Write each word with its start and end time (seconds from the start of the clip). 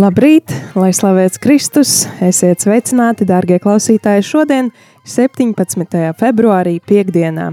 Labrīt, 0.00 0.48
lai 0.78 0.94
slavēts 0.96 1.36
Kristus! 1.42 1.90
Esiet 2.24 2.62
sveicināti, 2.62 3.26
darbie 3.28 3.58
klausītāji! 3.60 4.22
Šodien, 4.24 4.70
17. 5.04 5.98
februārī, 6.16 6.78
piekdienā, 6.88 7.50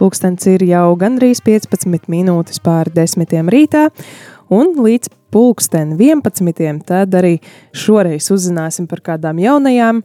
pulkstenis 0.00 0.48
ir 0.50 0.64
jau 0.66 0.88
gandrīz 0.98 1.38
15 1.46 2.08
minūtes 2.10 2.58
pāri 2.64 2.90
desmitiem 2.96 3.52
rītā, 3.52 3.84
un 4.50 4.74
līdz 4.74 5.12
pulksten 5.30 5.94
11. 6.00 6.82
tad 6.88 7.14
arī 7.14 7.36
šoreiz 7.70 8.26
uzzināsim 8.34 8.90
par 8.90 9.04
kādām 9.12 9.38
jaunajām, 9.44 10.02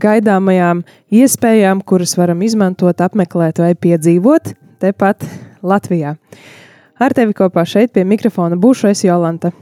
gaidāmajām 0.00 0.84
iespējām, 1.12 1.84
kuras 1.84 2.16
varam 2.16 2.40
izmantot, 2.46 3.04
apmeklēt 3.04 3.60
vai 3.66 3.74
piedzīvot 3.76 4.54
tepat 4.80 5.28
Latvijā. 5.60 6.16
Ar 6.96 7.12
tevi 7.12 7.36
kopā 7.36 7.68
šeit 7.68 7.92
pie 7.92 8.08
mikrofona 8.08 8.56
būšu 8.56 8.94
es 8.96 9.04
Jolanta. 9.04 9.52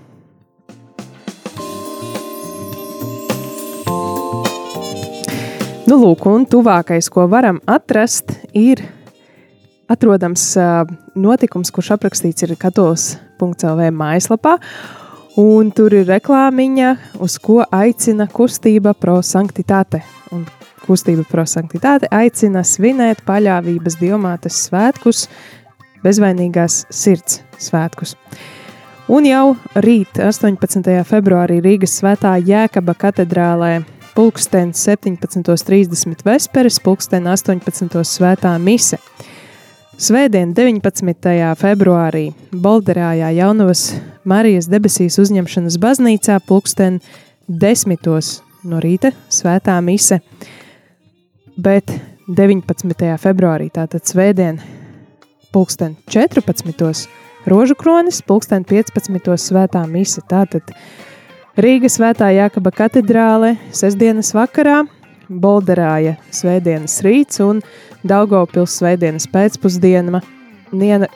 Nu, 5.87 6.01
lūk, 6.03 6.25
un 6.27 6.42
tuvākais, 6.51 7.06
ko 7.15 7.29
varam 7.31 7.61
atrast, 7.70 8.33
ir 8.59 8.81
atrodams 9.87 10.48
notikums, 11.15 11.70
kurš 11.70 11.93
aprakstīts 11.95 12.43
ir 12.43 12.56
katols.lv 12.59 13.87
mājaslapā. 13.95 14.56
Un 15.39 15.70
tur 15.70 15.95
ir 15.95 16.09
reklāmiņa, 16.11 16.91
uz 17.23 17.39
ko 17.39 17.61
aicina 17.70 18.27
kustība 18.27 18.97
pro 18.98 19.20
sanktitāte. 19.23 20.03
Un 20.34 20.43
kustība 20.89 21.23
pro 21.31 21.47
sanktitāte 21.47 22.11
aicina 22.11 22.67
svinēt 22.67 23.23
paļāvības 23.28 24.00
diamātes 24.03 24.59
svētkus, 24.67 25.28
bezvainīgās 26.03 26.83
sirds 26.91 27.45
svētkus. 27.62 28.19
Un 29.06 29.31
jau 29.31 29.53
rīt, 29.87 30.19
18. 30.19 30.97
februārī 31.06 31.62
Rīgas 31.62 32.00
svētā 32.00 32.41
Jēkaba 32.43 32.98
katedrālē 32.98 33.77
pulksten 34.17 34.72
17.30 34.72 36.25
vesperes, 36.25 36.78
pulksten 36.81 37.27
18. 37.28 38.00
svētā 38.09 38.55
mise. 38.56 38.97
Svētdien, 40.00 40.55
19. 40.56 41.34
februārī, 41.61 42.31
Bolderājā 42.53 43.28
Jaunavas 43.37 43.91
Marijas 44.25 44.70
debesīs 44.72 45.19
uzņemšanas 45.20 45.77
baznīcā 45.81 46.39
pulksten 46.48 46.98
10. 47.48 48.09
no 48.64 48.81
rīta 48.81 49.12
svētā 49.28 49.77
mise, 49.84 50.22
bet 51.60 51.93
19. 52.27 53.12
februārī, 53.21 53.69
tātad 53.69 54.09
svētdien, 54.09 54.62
pulksten 55.53 55.98
14. 56.09 57.04
rožu 57.53 57.77
kronis, 57.77 58.22
pulksten 58.25 58.65
15. 58.65 59.37
svētā 59.44 59.84
mise, 59.93 60.25
tātad 60.25 60.72
Rīgas 61.56 61.94
svētā 61.97 62.27
Jākaba 62.37 62.69
katedrāle 62.69 63.55
sestdienas 63.72 64.34
vakarā, 64.37 64.83
Bolderāja 65.33 66.19
svētdienas 66.28 66.99
rīts 67.00 67.41
un 67.41 67.62
Daugavpils 68.05 68.75
svētdienas 68.77 69.25
pēcpusdiena, 69.33 70.21
niena, 70.77 71.09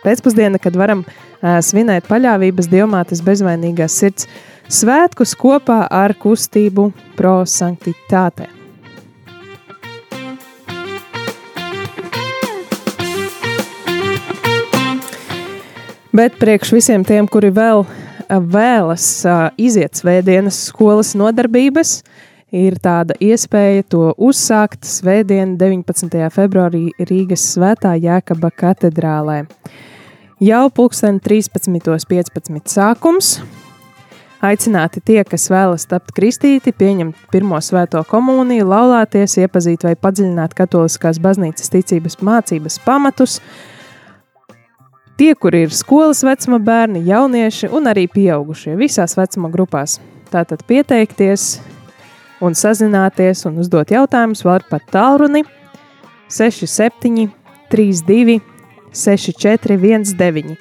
pēcpusdiena, 0.00 0.56
kad 0.64 0.78
varam 0.80 1.04
uh, 1.04 1.58
svinēt 1.60 2.08
paļāvības 2.08 2.70
diamātes 2.72 3.20
bezvainīgās 3.26 3.98
sirds 4.00 4.30
svētkus 4.72 5.36
kopā 5.36 5.82
ar 5.92 6.16
kustību 6.16 6.88
pro 7.18 7.42
sanktitāte. 7.44 8.48
Bet 16.16 16.40
priekš 16.40 16.72
visiem 16.80 17.04
tiem, 17.04 17.28
kuri 17.28 17.52
vēl 17.52 17.84
vēlas 18.40 19.06
iziet 19.60 19.98
svētdienas 19.98 20.58
skolas 20.70 21.12
nodarbības, 21.18 22.00
ir 22.52 22.76
tāda 22.82 23.16
iespēja 23.20 23.84
to 23.88 24.12
uzsākt 24.16 24.86
svētdien, 24.88 25.56
19. 25.60 26.20
februārī 26.32 26.90
Rīgas 27.00 27.44
Svētā 27.54 27.94
Jēkaba 27.96 28.52
katedrālē. 28.56 29.42
Jau 30.42 30.64
pulksten 30.74 31.20
13.15 31.22 32.66
sākums. 32.66 33.36
Aicināti 34.42 34.98
tie, 35.06 35.20
kas 35.22 35.44
vēlas 35.52 35.84
tapt 35.86 36.10
kristīti, 36.16 36.72
pieņemt 36.74 37.28
pirmo 37.30 37.60
svēto 37.62 38.00
komuniju, 38.10 38.64
laulāties, 38.66 39.36
iepazīt 39.38 39.86
vai 39.86 39.92
padziļināt 39.94 40.56
katoliskās 40.58 41.20
baznīcas 41.22 41.70
ticības 41.70 42.18
mācības 42.26 42.80
pamatus, 42.82 43.36
Tie, 45.22 45.36
kur 45.38 45.54
ir 45.54 45.70
skolas 45.70 46.24
vecuma 46.26 46.56
bērni, 46.58 47.04
jaunieši 47.06 47.68
un 47.70 47.84
arī 47.86 48.08
pieaugušie 48.10 48.72
visās 48.74 49.12
vecuma 49.14 49.46
grupās. 49.52 50.00
Tātad 50.32 50.64
pieteikties 50.66 51.60
un 52.42 52.56
sazināties 52.58 53.44
un 53.46 53.60
uzdot 53.62 53.92
jautājumus 53.94 54.42
var 54.42 54.64
pat 54.66 54.82
tālruni 54.90 55.44
67 56.26 57.28
32 57.70 58.40
64 58.90 59.78
19. 59.84 60.58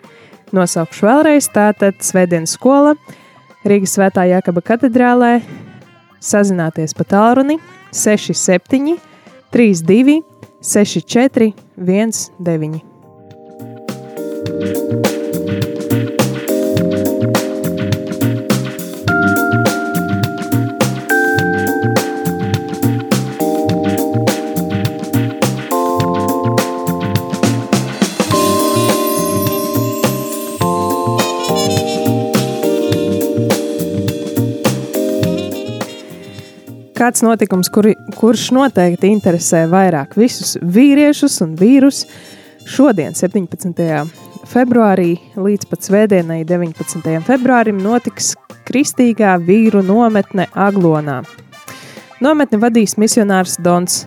Nosaukšu 0.53 1.09
vēlreiz, 1.09 1.49
tātad 1.49 1.97
Svētdienas 2.05 2.53
skola 2.53 2.93
Rīgas 3.65 3.97
Svētā 3.97 4.27
Jākaba 4.29 4.61
katedrālē 4.61 5.31
sazināties 6.21 6.93
pa 6.93 7.09
tālruni 7.17 7.57
67 7.89 8.93
32 9.57 10.21
64 10.61 11.51
19. 11.81 12.90
Kāds 37.01 37.23
notikums, 37.25 37.65
kuri, 37.73 37.95
kurš 38.13 38.51
noteikti 38.53 39.09
interesē 39.09 39.63
vairāk 39.71 40.13
visus 40.21 40.53
vīriešus 40.61 41.39
un 41.41 41.55
vīrus, 41.57 42.03
šodien, 42.69 43.17
17 43.17 44.30
februārī 44.51 45.15
līdz 45.39 45.67
pat 45.71 45.85
svētdienai 45.87 46.41
19. 46.47 47.05
februārim 47.23 47.79
notiks 47.79 48.33
kristīgā 48.67 49.37
vīru 49.45 49.83
nometne 49.85 50.47
Aglonā. 50.51 51.21
Nometni 52.21 52.59
vadīs 52.61 52.97
misionārs 52.99 53.55
Dons 53.63 54.05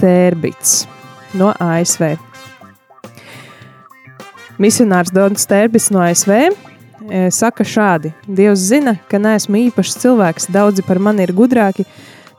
Tērbits 0.00 0.84
no 1.38 1.50
ASV. 1.58 2.14
Misionārs 4.62 5.12
Dons 5.14 5.48
Tērbits 5.50 5.90
no 5.94 6.02
ASV 6.04 6.32
e, 6.38 6.48
saka 7.34 7.66
šādi: 7.66 8.12
Dievs 8.26 8.68
zina, 8.70 8.96
ka 9.10 9.18
neesmu 9.18 9.66
īpašs 9.66 9.98
cilvēks, 10.04 10.50
daudzi 10.54 10.86
par 10.86 11.02
mani 11.02 11.26
ir 11.26 11.34
gudrāki, 11.34 11.88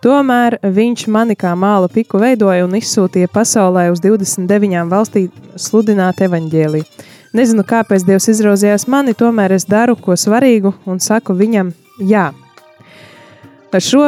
tomēr 0.04 0.62
viņš 0.64 1.10
mani 1.12 1.36
kā 1.40 1.52
māla 1.60 1.92
piku 1.92 2.22
veidoja 2.24 2.64
un 2.64 2.78
izsūtīja 2.80 3.32
pasaulē 3.34 3.90
uz 3.92 4.04
29 4.04 4.88
valstīm 4.94 5.44
sludināt 5.60 6.24
evaņģēliju. 6.24 7.12
Nezinu, 7.34 7.64
kāpēc 7.66 8.04
Dievs 8.06 8.28
izrauzījās 8.30 8.84
mani, 8.86 9.16
tomēr 9.18 9.56
es 9.56 9.64
daru 9.66 9.96
ko 9.98 10.14
svarīgu 10.14 10.70
un 10.86 11.00
saku 11.02 11.34
viņam 11.34 11.72
jā. 11.98 12.28
Ar 13.74 13.82
šo 13.82 14.04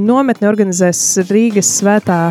nometni 0.00 0.48
organizēs 0.48 1.02
Rīgas 1.28 1.68
svētā 1.76 2.30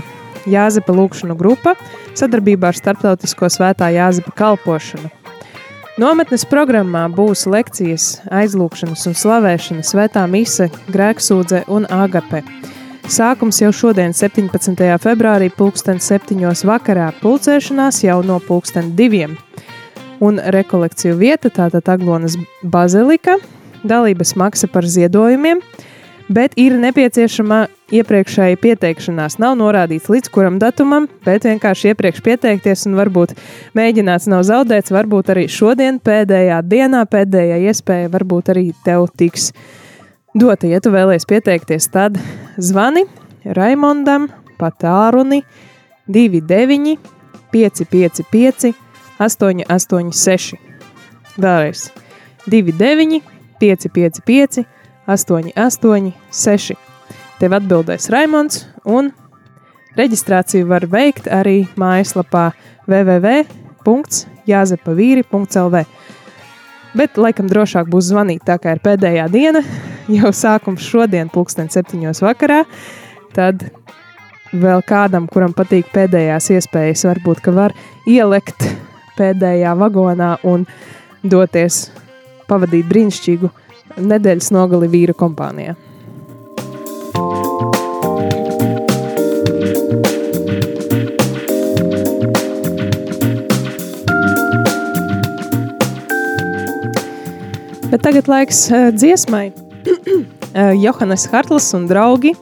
Jāzepa 0.49 0.95
lūkšanu 0.97 1.35
grupa 1.37 1.75
sadarbībā 2.17 2.71
ar 2.71 2.79
Startautisko 2.79 3.45
svētā 3.53 3.91
Jāzepa 3.93 4.33
kalpošanu. 4.39 5.11
Nometnes 6.01 6.47
programmā 6.49 7.03
būs 7.13 7.43
lekcijas, 7.45 8.07
aizlūkšanas 8.33 9.05
un 9.11 9.17
slavēšanas, 9.19 9.91
svētā 9.93 10.23
mise, 10.31 10.71
grēksūdze 10.89 11.67
un 11.69 11.85
agape. 11.93 12.41
Sākums 13.05 13.61
jau 13.61 13.69
šodien, 13.75 14.15
17. 14.17 14.81
februārī, 15.03 15.51
pulksten 15.53 16.01
7. 16.01 16.41
vakarā, 16.71 17.11
pulcēšanās 17.21 18.01
jau 18.07 18.17
no 18.25 18.39
pulksten 18.47 18.95
2. 18.97 19.48
Un 20.19 20.41
rekolekciju 20.55 21.15
vieta 21.19 21.51
tātad 21.53 21.87
Aglonas 21.91 22.35
bazilika, 22.63 23.37
dalības 23.87 24.35
maksa 24.39 24.67
par 24.71 24.87
ziedojumiem– 24.87 25.63
bet 26.29 26.53
ir 26.61 26.75
nepieciešama 26.77 27.65
iepriekšēja 27.93 28.57
pieteikšanās. 28.61 29.39
Nav 29.41 29.55
norādīts 29.57 30.09
līdz 30.11 30.29
kuram 30.33 30.59
datumam, 30.61 31.07
bet 31.25 31.47
vienkārši 31.49 31.91
iepriekš 31.91 32.21
pieteikties 32.25 32.85
un 32.89 32.97
varbūt 32.99 33.33
mēģināts 33.77 34.29
nav 34.29 34.45
zaudēts. 34.47 34.93
Varbūt 34.93 35.33
arī 35.33 35.47
šodien, 35.49 35.97
pēdējā 36.05 36.61
dienā, 36.69 37.03
pēdējā 37.09 37.59
iespēja, 37.71 38.11
varbūt 38.13 38.53
arī 38.53 38.67
tev 38.85 39.07
tiks 39.17 39.49
dota. 40.37 40.69
Ja 40.69 40.81
tu 40.83 40.93
vēlēsies 40.93 41.29
pieteikties, 41.29 41.89
tad 41.93 42.19
zvani 42.61 43.07
Raimondam 43.57 44.29
pa 44.59 44.69
tālruni 44.75 45.41
29, 46.11 46.97
555, 47.49 48.75
886. 49.19 50.55
Vēlreiz 51.39 51.89
29, 52.47 53.21
555. 53.59 54.65
886. 55.09 56.77
Tev 57.39 57.53
atbildēs 57.55 58.09
Raimons, 58.13 58.67
un 58.85 59.11
reģistrāciju 59.97 60.67
var 60.69 60.85
veikt 60.91 61.27
arī 61.31 61.67
mājaslapā 61.79 62.51
www.jāzepavīri.lv. 62.89 65.75
Bet, 66.99 67.17
laikam, 67.21 67.47
drošāk 67.49 67.85
būs 67.89 68.05
zvanīt, 68.09 68.41
tā 68.45 68.57
kā 68.61 68.69
ir 68.75 68.81
pēdējā 68.85 69.25
diena, 69.33 69.61
jau 70.09 70.31
sākums 70.33 70.83
šodien, 70.85 71.29
pulksten 71.33 71.69
septiņos 71.73 72.21
vakarā. 72.25 72.63
Tad 73.33 73.55
vēl 74.53 74.81
kādam, 74.89 75.27
kuram 75.29 75.53
patīk 75.57 75.85
pēdējās 75.93 76.49
iespējas, 76.57 77.05
varbūt, 77.09 77.37
ka 77.45 77.51
var 77.55 77.71
ielekt 78.09 78.61
pēdējā 79.19 79.75
vagonā 79.79 80.37
un 80.47 80.65
doties 81.23 81.89
pavadīt 82.49 82.87
brīnišķīgu 82.89 83.51
nedēļas 83.99 84.51
nogali 84.55 84.89
vīra 84.91 85.15
kompānijā. 85.17 85.75
Bet 97.89 98.03
tagad 98.05 98.27
laiks 98.29 98.67
uh, 98.69 98.91
dziesmai. 98.93 99.49
uh, 99.49 100.73
Johannes 100.83 101.25
Hartlis 101.31 101.73
un 101.73 101.89
draugi 101.89 102.35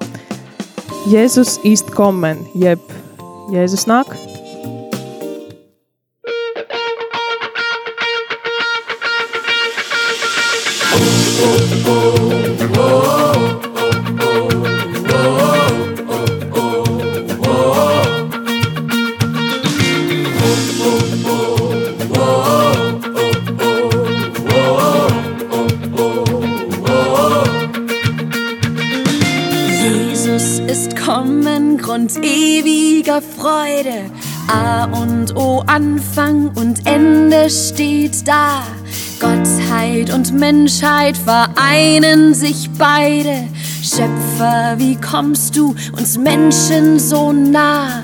Jēzus 1.08 1.56
īst 1.64 1.88
komen, 1.96 2.42
jeb 2.60 2.84
Jēzus 3.54 3.88
nāk. 3.88 4.12
Freude. 33.22 34.12
A 34.48 34.86
und 34.86 35.36
O, 35.36 35.64
Anfang 35.66 36.52
und 36.56 36.86
Ende 36.86 37.50
steht 37.50 38.28
da. 38.28 38.64
Gottheit 40.08 40.14
und 40.14 40.34
Menschheit 40.34 41.18
vereinen 41.18 42.34
sich 42.34 42.70
beide. 42.78 43.48
Schöpfer, 43.82 44.76
wie 44.78 44.96
kommst 44.96 45.56
du 45.56 45.76
uns 45.98 46.18
Menschen 46.18 47.00
so 47.00 47.32
nah? 47.32 48.02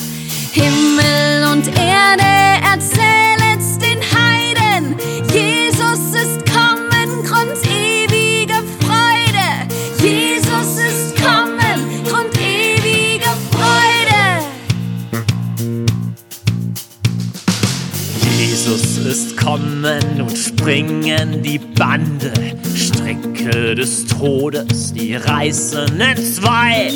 Himmel 0.52 1.52
und 1.52 1.68
Erde 1.68 2.24
erzählet's 2.64 3.78
den 3.80 4.00
Heiden. 4.14 4.96
Jesus 5.32 6.00
ist 6.14 6.46
kommen, 6.52 7.24
Grund 7.26 7.58
ewiger 7.66 8.62
Freude. 8.80 9.68
Jesus 10.02 10.78
ist 10.78 11.16
kommen, 11.22 12.04
Grund 12.06 12.38
ewiger 12.38 13.36
Freude. 13.52 14.44
Jesus 18.38 18.98
ist 18.98 19.38
kommen 19.38 20.22
und 20.22 20.53
springen 20.64 21.42
die 21.44 21.60
Bande, 21.60 22.32
Stricke 22.74 23.76
des 23.76 24.08
Todes, 24.08 24.94
die 24.94 25.14
reißen 25.14 26.00
entzwei. 26.00 26.90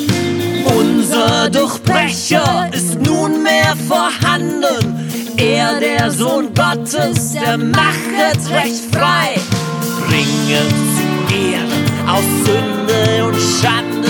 Unser 0.74 1.50
Durchbrecher 1.50 2.70
ist 2.72 2.98
nunmehr 3.02 3.76
vorhanden, 3.86 5.10
er, 5.36 5.80
der 5.80 6.10
Sohn 6.10 6.48
Gottes, 6.54 7.32
der 7.32 7.58
machet 7.58 8.50
recht 8.50 8.84
frei. 8.90 9.38
Bringen 10.06 10.68
zu 10.96 11.34
Ehren 11.34 12.08
aus 12.08 12.24
Sünde 12.46 13.26
und 13.26 13.36
Schande, 13.60 14.08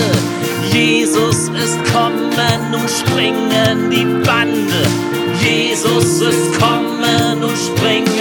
Jesus 0.71 1.49
ist 1.49 1.77
kommen 1.91 2.73
und 2.73 2.89
springen 2.89 3.89
die 3.91 4.25
Bande. 4.25 5.09
Jesus 5.41 6.21
ist 6.21 6.59
kommen 6.59 7.43
und 7.43 7.57
springen 7.57 8.18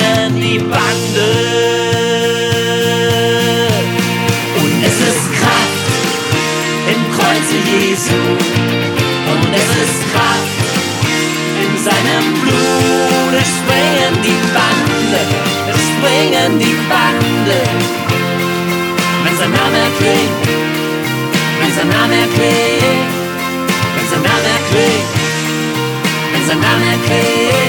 die 0.48 0.58
Bande. 0.58 1.28
Und 4.60 4.74
es 4.88 4.98
ist 5.10 5.24
Kraft 5.38 5.86
im 6.92 7.00
Kreuze 7.16 7.56
Jesu. 7.72 8.20
Und 9.32 9.44
es 9.60 9.70
ist 9.84 9.98
Kraft 10.12 10.58
in 11.64 11.72
seinem 11.86 12.26
Blut. 12.40 13.32
Es 13.42 13.50
springen 13.60 14.14
die 14.24 14.40
Bande, 14.56 15.20
es 15.74 15.82
springen 15.92 16.58
die 16.58 16.78
Bande. 16.88 17.58
Wenn 19.24 19.36
sein 19.36 19.52
Name 19.52 19.82
klingt, 19.98 20.44
wenn 21.60 21.72
sein 21.76 21.88
Name 21.88 22.20
klingt, 22.36 23.10
wenn 23.94 24.08
sein 24.10 24.22
Name 24.22 24.52
klingt, 24.70 25.10
wenn 26.32 26.46
sein 26.48 26.60
Name 26.60 26.90
klingt. 27.06 27.67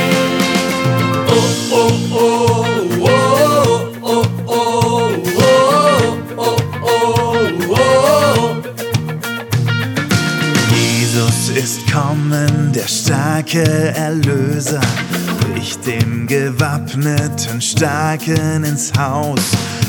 Der 12.80 12.88
starke 12.88 13.94
Erlöser, 13.96 14.80
bricht 15.40 15.86
dem 15.86 16.28
gewappneten 16.28 17.60
Starken 17.62 18.64
ins 18.64 18.94
Haus, 18.98 19.42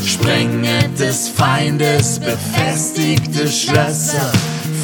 sprenget 0.04 0.98
des 0.98 1.28
Feindes 1.28 2.18
befestigte 2.18 3.46
Schlösser, 3.46 4.32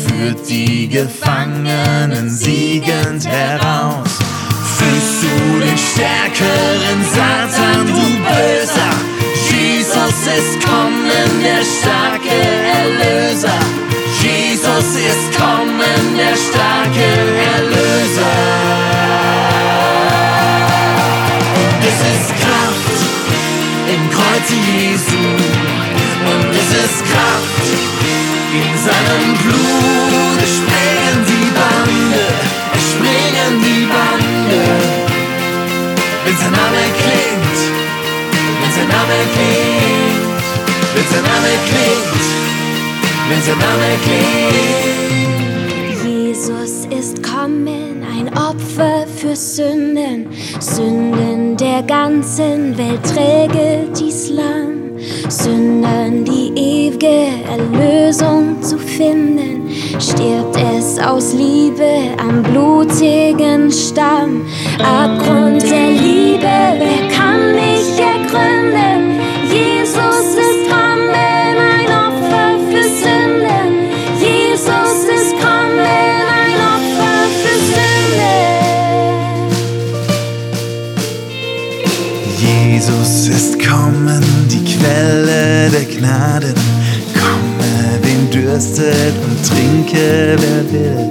führt 0.07 0.49
die 0.49 0.89
Gefangenen 0.89 2.31
siegend 2.31 3.27
heraus. 3.27 4.11
Fühlst 4.77 5.23
du 5.23 5.59
den 5.61 5.79
stärkeren 5.79 7.03
Satan, 7.13 7.87
du 7.87 8.03
Böser? 8.23 8.93
Jesus 9.51 10.21
ist 10.39 10.65
kommen, 10.65 11.43
der 11.43 11.65
starke 11.65 12.29
Erlöser. 12.31 13.66
Jesus 14.27 14.89
ist 14.97 15.39
kommen, 15.39 16.17
der 16.17 16.35
starke 16.35 17.09
Erlöser. 17.55 18.37
Es 21.89 21.99
ist 22.13 22.29
Kraft 22.43 22.99
im 23.95 24.03
Kreuze 24.11 24.57
Jesu. 24.73 25.23
Und 26.31 26.51
es 26.51 26.71
ist 26.85 26.99
Kraft 27.11 27.67
in 28.61 28.73
seinem 28.87 29.27
Blut. 29.43 30.39
Es 30.43 30.53
springen 30.59 31.17
die 31.31 31.49
Bande, 31.59 32.25
es 32.77 32.85
springen 32.95 33.53
die 33.67 33.85
Bande. 33.95 34.63
Wenn 36.25 36.37
sein 36.37 36.51
Name 36.51 36.83
klingt, 37.01 37.59
wenn 38.61 38.73
sein 38.77 38.89
Name 38.89 39.19
klingt, 39.35 40.37
wenn 40.95 41.07
sein 41.13 41.23
Name 41.23 41.53
klingt, 41.71 42.46
Name 43.29 43.99
klingt. 44.05 45.17
Jesus 46.05 46.87
ist 46.97 47.21
kommen, 47.25 48.05
ein 48.09 48.29
Opfer 48.39 49.05
für 49.17 49.35
Sünden, 49.35 50.29
Sünden 50.61 51.57
der 51.57 51.83
ganzen 51.83 52.79
Welt 52.79 53.03
träge 53.03 53.89
dies 53.99 54.31
Lamm. 54.31 54.97
Sündern 55.29 56.25
die 56.25 56.53
ewige 56.55 57.27
Erlösung 57.51 58.63
zu 58.63 58.79
finden, 58.79 59.71
stirbt 59.99 60.57
es 60.79 60.97
aus 61.01 61.33
Liebe 61.33 62.15
am 62.19 62.45
blutigen 62.45 63.73
Stamm. 63.73 64.47
Abgrund 64.79 65.63
der 65.63 65.91
Liebe, 65.91 66.47
wer 66.79 67.09
kann 67.09 67.53
mich 67.53 67.99
ergründen? 67.99 69.21
Jesus 69.51 70.36
Quelle 84.87 85.69
der 85.71 85.85
Gnaden. 85.85 86.55
Komme, 87.15 87.99
wen 88.03 88.31
dürstet 88.31 89.15
und 89.27 89.45
trinke, 89.45 90.37
wer 90.39 90.73
will. 90.73 91.11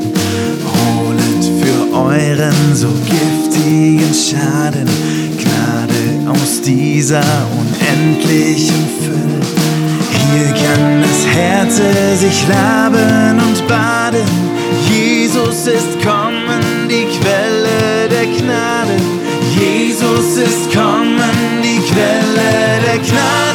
Holet 0.66 1.44
für 1.60 1.94
euren 1.94 2.74
so 2.74 2.88
giftigen 3.06 4.14
Schaden 4.14 4.88
Gnade 5.42 6.32
aus 6.32 6.62
dieser 6.62 7.24
unendlichen 7.60 8.88
Fülle. 9.02 9.42
Hier 10.32 10.48
kann 10.54 11.02
das 11.02 11.36
Herz 11.36 11.76
sich 12.18 12.48
laben 12.48 13.40
und 13.40 13.68
baden. 13.68 14.24
Jesus 14.90 15.68
ist 15.68 16.02
kommen, 16.02 16.88
die 16.90 17.08
Quelle 17.20 18.08
der 18.10 18.26
Gnade. 18.26 18.96
Jesus 19.60 20.38
ist 20.38 20.74
kommen, 20.74 21.20
die 21.64 21.80
Quelle 21.92 22.82
der 22.86 23.00
Gnade. 23.00 23.55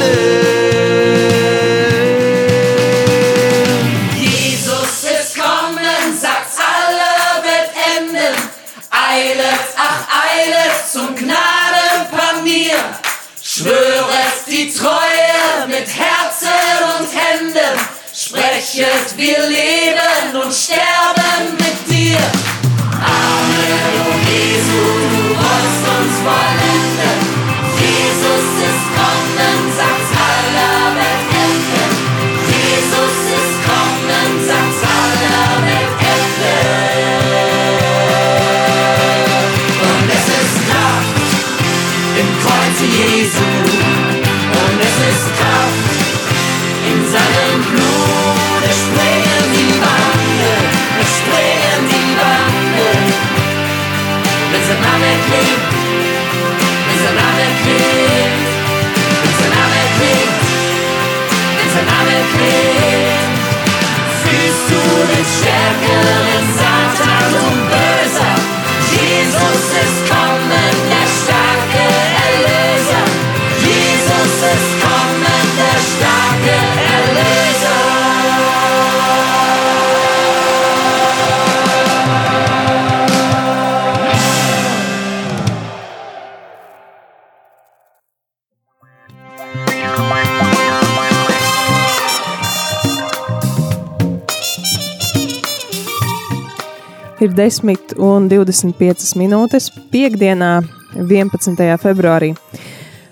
Ir 97.21 97.35
10 97.37 97.99
un 98.01 98.29
25 98.33 99.11
minūtes 99.21 99.67
piekdienā, 99.93 100.63
11. 100.97 101.67
februārī. 101.83 102.31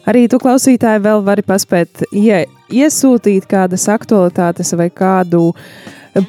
Arī 0.09 0.23
tu, 0.33 0.39
klausītāji, 0.41 1.03
vēl 1.05 1.21
vari 1.27 1.45
paspēt 1.45 2.07
ie, 2.17 2.47
iesūtīt 2.73 3.45
kādas 3.51 3.85
aktualitātes 3.93 4.73
vai 4.81 4.89
kādu 4.89 5.51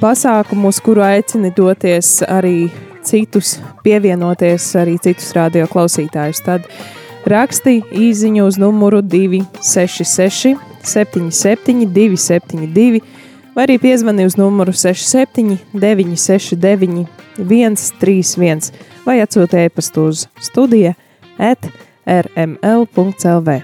pasākumu, 0.02 0.74
uz 0.74 0.82
kuru 0.84 1.06
aicini 1.08 1.54
doties 1.56 2.18
arī 2.28 2.68
citus, 3.08 3.56
pievienoties 3.86 4.68
arī 4.76 4.98
citus 5.00 5.32
radio 5.38 5.64
klausītājus. 5.72 6.44
Tad 6.44 6.68
raksti 7.32 7.80
īsiņu 7.96 8.50
uz 8.50 8.60
numuru 8.60 9.00
266, 9.00 10.58
77, 10.84 11.88
272, 11.96 13.00
vai 13.60 13.66
arī 13.68 13.76
piezvani 13.76 14.24
uz 14.24 14.38
numuru 14.40 14.72
67, 14.72 15.58
969, 15.76 17.02
131, 17.36 18.70
vai 19.04 19.18
atsūti 19.20 19.66
e-pastu 19.66 20.06
uz 20.08 20.22
studija 20.40 20.94
at 21.36 21.68
rml.clv. 22.08 23.58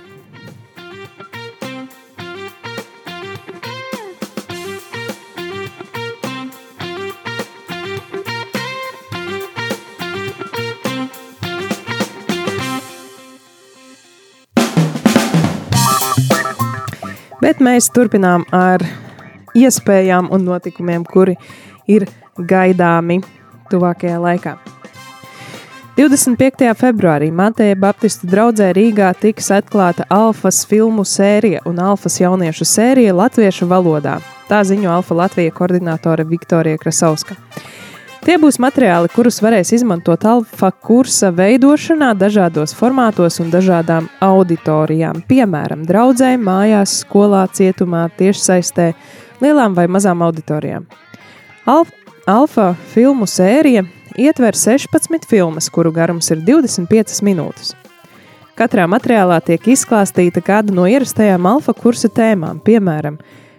Bet 17.39 17.63
mēs 17.63 17.87
turpinām 17.95 18.43
ar 18.51 18.83
iespējām 19.55 20.29
un 20.35 20.45
notikumiem, 20.47 21.05
kuri 21.07 21.35
ir 21.87 22.07
gaidāmi 22.37 23.21
tuvākajā 23.71 24.21
laikā. 24.21 24.57
25. 25.95 26.73
februārī 26.75 27.29
Mateja 27.31 27.75
Baptistu 27.79 28.27
draugzē 28.27 28.73
Rīgā 28.75 29.13
tiks 29.15 29.47
atklāta 29.55 30.03
Alfas 30.11 30.65
filmu 30.67 31.05
sērija 31.07 31.61
un 31.69 31.79
Alfas 31.79 32.19
jauniešu 32.19 32.67
sērija 32.67 33.13
latviešu 33.15 33.69
valodā. 33.71 34.17
Tā 34.49 34.59
ziņo 34.67 34.91
Alfa 34.97 35.15
Latvijas 35.15 35.55
koordinātore 35.55 36.27
Viktorija 36.27 36.81
Krasauska. 36.81 37.39
Tie 38.25 38.35
būs 38.41 38.57
materiāli, 38.59 39.07
kurus 39.13 39.37
varēs 39.39 39.69
izmantot 39.77 40.23
alfa 40.25 40.71
kursa 40.73 41.29
veidošanā, 41.29 42.09
dažādos 42.17 42.71
formātos 42.73 43.37
un 43.39 43.51
dažādām 43.53 44.07
auditorijām, 44.25 45.19
piemēram, 45.29 45.83
draudzē, 45.85 46.31
mājās, 46.41 47.03
skolā, 47.03 47.43
cietumā, 47.53 48.07
tiešsaistē, 48.17 48.95
lielām 49.43 49.75
vai 49.77 49.87
mazām 49.91 50.23
auditorijām. 50.25 50.85
Al 51.65 51.85
alfa 52.29 52.73
filmu 52.93 53.27
sērija 53.29 53.85
ietver 54.17 54.55
16 54.55 55.27
filmas, 55.29 55.69
kuru 55.69 55.91
garums 55.93 56.31
ir 56.31 56.41
25 56.45 57.21
minūtes. 57.25 57.73
Katrā 58.55 58.85
materiālā 58.87 59.41
tiek 59.43 59.65
izklāstīta 59.67 60.39
kāda 60.39 60.71
no 60.71 60.85
ierastajām 60.87 61.43
alfa 61.49 61.73
kursa 61.75 62.07
tēmām, 62.07 62.61
piemēram, 62.63 63.17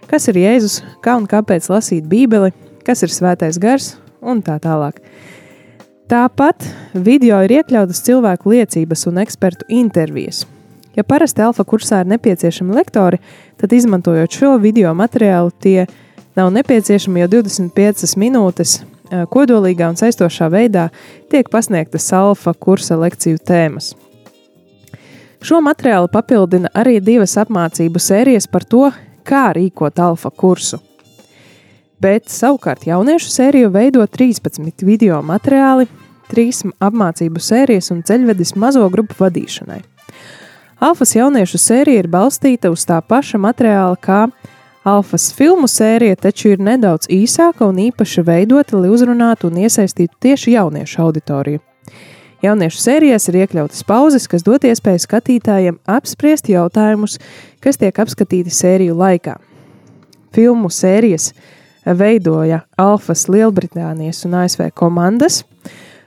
kas 0.09 0.25
ir 0.31 0.39
Jēzus, 0.41 0.79
kā 1.05 1.19
un 1.19 1.27
kāpēc 1.29 1.69
lasīt 1.69 2.07
Bībeli, 2.09 2.49
kas 2.87 3.05
ir 3.05 3.13
svētais 3.13 3.61
gars 3.61 3.93
un 4.21 4.41
tā 4.41 4.57
tālāk. 4.63 4.97
Tāpat 6.09 6.65
video 6.95 7.43
ir 7.45 7.59
iekļautas 7.59 8.01
cilvēku 8.07 8.55
liecības 8.55 9.09
un 9.11 9.21
ekspertu 9.21 9.67
intervijas. 9.75 10.45
Ja 10.97 11.05
parasti 11.05 11.43
alfa 11.45 11.63
kursā 11.67 12.01
ir 12.01 12.09
nepieciešami 12.09 12.73
lektori, 12.73 13.19
tad 13.61 13.73
izmantojot 13.73 14.33
šo 14.33 14.55
video 14.61 14.93
materiālu, 14.97 15.53
tie 15.61 15.85
nav 16.37 16.49
nepieciešami, 16.55 17.21
jo 17.21 17.29
25 17.37 18.17
minūtes 18.17 18.79
eh, 18.81 19.23
kodolīgā 19.29 19.91
un 19.93 19.99
saistošā 19.99 20.49
veidā 20.53 20.89
tiek 21.31 21.49
pasniegtas 21.53 22.09
alfa 22.17 22.55
kursa 22.57 22.97
lekciju 22.97 23.37
tēmas. 23.37 23.93
Šo 25.45 25.61
materiālu 25.61 26.09
papildina 26.09 26.73
arī 26.73 26.97
divas 26.99 27.37
apmācību 27.37 28.01
sērijas 28.01 28.49
par 28.49 28.65
to, 28.65 28.89
kā 29.27 29.51
rīkot 29.53 30.01
alfa 30.01 30.33
kursu 30.33 30.81
bet 32.01 32.29
savukārt 32.29 32.85
jauniešu 32.87 33.31
sēriju 33.33 33.71
veido 33.73 34.05
13 34.05 34.85
video 34.85 35.21
materiāli. 35.25 35.87
trīs 36.27 36.57
apmācību 36.83 37.39
sērijas 37.39 37.87
un 37.93 38.01
ceļvedis 38.03 38.57
mazo 38.59 38.83
grupu 38.91 39.15
vadīšanai. 39.15 39.79
Alfas 40.79 41.15
jauniešu 41.15 41.57
sērija 41.57 42.03
ir 42.03 42.07
balstīta 42.07 42.69
uz 42.69 42.83
tā 42.85 42.99
paša 43.01 43.39
materiāla 43.41 43.97
kā 43.97 44.27
Alfas 44.85 45.31
filmu 45.33 45.65
sērija, 45.67 46.15
taču 46.21 46.51
ir 46.53 46.59
nedaudz 46.61 47.09
īsāka 47.09 47.65
un 47.65 47.79
īpaši 47.87 48.21
veidota, 48.23 48.77
lai 48.77 48.91
uzrunātu 48.93 49.49
un 49.49 49.57
iesaistītu 49.65 50.13
tieši 50.21 50.53
jauniešu 50.53 51.01
auditoriju. 51.01 51.63
Jauniešu 52.45 52.77
sērijās 52.83 53.25
ir 53.31 53.39
iekļautas 53.41 53.81
pauzes, 53.89 54.27
kas 54.29 54.45
dod 54.45 54.67
iespēju 54.69 55.01
skatītājiem 55.01 55.79
apspriest 55.89 56.51
jautājumus, 56.53 57.17
kas 57.59 57.81
tiek 57.81 57.97
apskatīti 57.97 58.53
sēriju 58.53 58.95
laikā. 58.99 59.33
Filmu 60.37 60.69
sērijas 60.69 61.31
veidoja 61.83 62.61
Alfas 62.77 63.25
Lielbritānijas 63.33 64.21
un 64.29 64.37
ASV 64.43 64.69
komandas. 64.77 65.41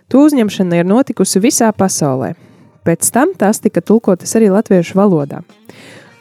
To 0.06 0.22
uzņemšana 0.28 0.78
ir 0.78 0.86
notikusi 0.86 1.42
visā 1.42 1.72
pasaulē. 1.74 2.36
Pēc 2.84 3.10
tam 3.12 3.34
tās 3.38 3.60
tika 3.60 3.82
tulkotas 3.84 4.32
arī 4.38 4.48
latviešu 4.52 4.96
valodā. 4.98 5.42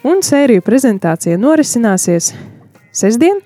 Un 0.04 0.24
sēriju 0.24 0.64
prezentācija 0.64 1.40
norisināsies 1.40 2.34
sestdien, 2.96 3.40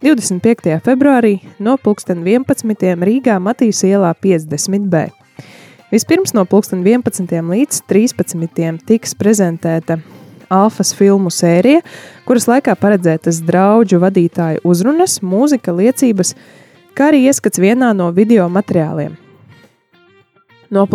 25. 0.00 0.78
februārī 0.84 1.34
no 1.60 1.76
11. 1.76 2.94
Rīgā 3.04 3.36
Matīs 3.42 3.82
ielā 3.84 4.14
50B. 4.16 5.10
Vispirms 5.90 6.32
no 6.32 6.46
11. 6.46 7.34
līdz 7.50 7.82
13. 7.90 8.80
tiks 8.86 9.14
prezentēta 9.18 9.98
Alfas 10.50 10.90
filmu 10.96 11.30
sērija, 11.30 11.82
kuras 12.26 12.48
laikā 12.50 12.74
paredzētas 12.80 13.42
draugu 13.46 14.00
vadītāju 14.02 14.64
uzrunas, 14.66 15.20
mūzika, 15.22 15.74
liecības, 15.76 16.34
kā 16.98 17.12
arī 17.12 17.26
ieskats 17.30 17.62
vienā 17.62 17.92
no 17.94 18.08
video 18.14 18.48
materiāliem. 18.50 19.14
No 20.70 20.86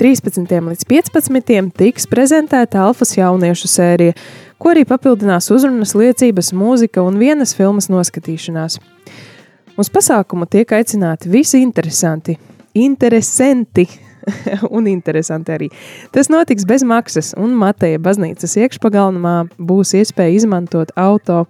13. 0.00 0.48
līdz 0.48 0.86
15. 0.88 1.50
tiks 1.76 2.06
prezentēta 2.08 2.80
Alfas 2.86 3.12
jauniešu 3.16 3.68
sērija, 3.68 4.14
ko 4.56 4.70
arī 4.72 4.86
papildinās 4.88 5.50
uzrunas, 5.52 5.92
liecības, 5.98 6.52
mūzika 6.56 7.04
un 7.04 7.18
vienas 7.20 7.52
filmas 7.58 7.90
noskatīšanās. 7.92 8.78
Uz 9.76 9.90
pasākumu 9.92 10.48
tiek 10.48 10.72
aicināti 10.72 11.28
visi 11.32 11.60
interesanti, 11.60 12.38
interesanti 12.72 13.86
un 14.76 14.88
interesanti 14.88 15.52
arī. 15.52 15.68
Tas 16.12 16.32
notiks 16.32 16.64
bez 16.68 16.84
maksas, 16.88 17.34
un 17.36 17.52
Mateja 17.60 18.00
baznīcas 18.00 18.56
iekšpagalmā 18.64 19.36
būs 19.60 19.92
iespēja 20.00 20.38
izmantot 20.40 20.96
auto 20.96 21.44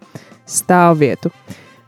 stāvvietu. 0.50 1.30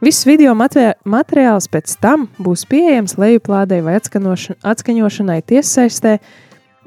Viss 0.05 0.27
video 0.29 0.53
materiāls 0.53 1.65
pēc 1.73 1.95
tam 2.03 2.27
būs 2.37 2.67
pieejams 2.69 3.15
lejuplādē 3.17 3.79
vai 3.81 3.95
atskaņošanai 3.97 5.41
tiessaistē 5.49 6.21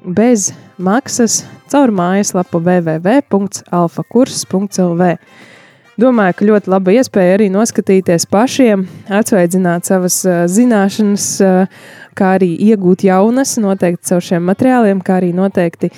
bez 0.06 0.54
maksas 0.78 1.42
caur 1.72 1.90
mājaslapu 1.98 2.62
www.alfakurs.lv. 2.62 5.18
Domāju, 5.98 6.34
ka 6.38 6.46
ļoti 6.46 6.70
laba 6.70 6.94
iespēja 6.94 7.34
arī 7.40 7.50
noskatīties 7.50 8.30
pašiem, 8.30 8.86
atsveidzināt 9.10 9.90
savas 9.90 10.22
uh, 10.28 10.46
zināšanas, 10.46 11.42
uh, 11.42 11.66
kā 12.14 12.36
arī 12.36 12.54
iegūt 12.68 13.02
jaunas 13.08 13.58
noteikti 13.64 14.12
caur 14.12 14.22
šiem 14.28 14.46
materiāliem, 14.46 15.02
kā 15.02 15.18
arī 15.24 15.34
noteikti 15.34 15.90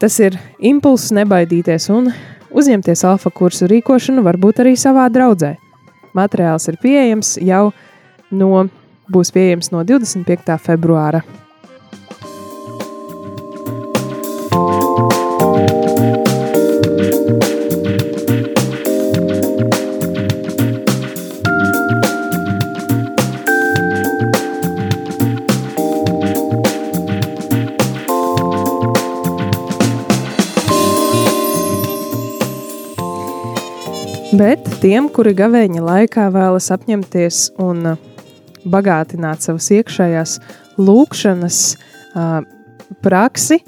tas 0.00 0.16
ir 0.22 0.38
impulss 0.64 1.12
nebaidīties 1.12 1.90
un 1.92 2.08
uzņemties 2.56 3.04
alfa 3.10 3.28
kursu 3.36 3.68
rīkošanu 3.68 4.24
varbūt 4.24 4.64
arī 4.64 4.72
savā 4.80 5.12
draudzē. 5.12 5.71
Materiāls 6.16 6.68
ir 6.68 6.78
pieejams 6.82 7.36
jau 7.42 7.70
no, 8.30 8.66
būs 9.12 9.32
pieejams 9.34 9.72
no 9.72 9.84
25. 9.88 10.58
februāra. 10.62 11.22
Bet 34.32 34.64
tiem, 34.80 35.10
kuri 35.12 35.34
gavēņa 35.36 35.82
laikā 35.84 36.22
vēlas 36.32 36.70
apņemties 36.72 37.40
un 37.60 37.82
uh, 37.90 37.98
bagātināt 38.64 39.44
savas 39.44 39.66
iekšējās 39.76 40.38
lūkšanas 40.80 41.58
uh, 41.76 42.38
praksi, 43.04 43.58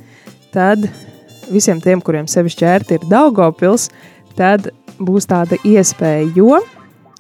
tad 0.57 0.87
visiem 1.53 1.83
tiem, 1.85 2.01
kuriem 2.01 2.25
sevišķi 2.33 2.65
ērti 2.65 2.97
ir 2.97 3.05
Daugopils, 3.11 3.91
tad 4.39 4.71
būs 4.97 5.29
tāda 5.29 5.59
iespēja, 5.69 6.31
jo 6.33 6.63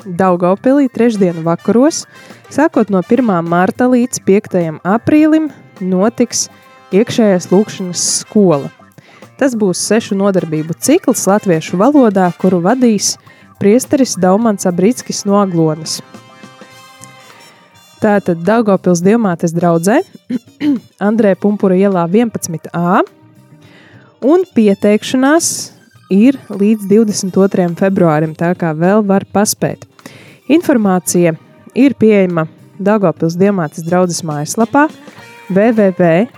Daugopilī 0.04 0.88
trešdienu 0.92 1.44
vakaros, 1.44 2.07
sākot 2.48 2.88
no 2.88 3.04
1. 3.04 3.28
marta 3.44 3.90
līdz 3.92 4.22
5. 4.24 4.57
aprīlim, 4.88 5.50
notiks 5.85 6.46
iekšējās 6.96 7.50
lūkšanas 7.52 8.09
skola. 8.22 8.72
Tas 9.37 9.52
būs 9.59 9.80
sešu 9.85 10.16
nodarbību 10.16 10.76
cikls 10.80 11.26
latviešu 11.28 11.76
valodā, 11.80 12.30
kuru 12.40 12.61
vadīs 12.64 13.16
priesteris 13.64 14.12
Daumans 14.20 14.66
Abrītskis 14.68 15.22
no 15.24 15.38
Aglonas. 15.40 16.03
Tātad 18.03 18.42
Daugopils 18.44 19.00
Dievmātes 19.00 19.55
draudzē 19.57 20.03
Andrē 21.09 21.33
Pumpura 21.40 21.72
ielā 21.72 22.05
11a 22.05 23.00
un 24.29 24.44
pieteikšanās 24.53 25.48
ir 26.12 26.37
līdz 26.53 26.85
22. 26.92 27.72
februārim, 27.81 28.37
tā 28.37 28.53
kā 28.61 28.77
vēl 28.77 29.00
var 29.09 29.24
paspēt. 29.33 29.88
Informācija 30.53 31.33
ir 31.72 31.96
pieejama 31.96 32.44
Daugopils 32.77 33.38
Dievmātes 33.40 33.81
draudzes 33.88 34.20
mājaslapā 34.29 34.92
www.ddmd.lv 35.48 36.35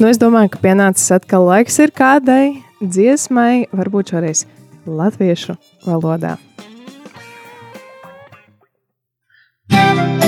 Nu 0.00 0.08
es 0.10 0.20
domāju, 0.20 0.54
ka 0.54 0.62
pienācis 0.64 1.12
atkal 1.14 1.44
laiks 1.48 1.76
ir 1.84 1.92
kādai 1.96 2.62
dziesmai, 2.80 3.68
varbūt 3.76 4.14
šoreiz 4.14 4.46
latviešu 4.88 5.58
valodā. 5.84 6.38
Žēlastībā 9.70 10.19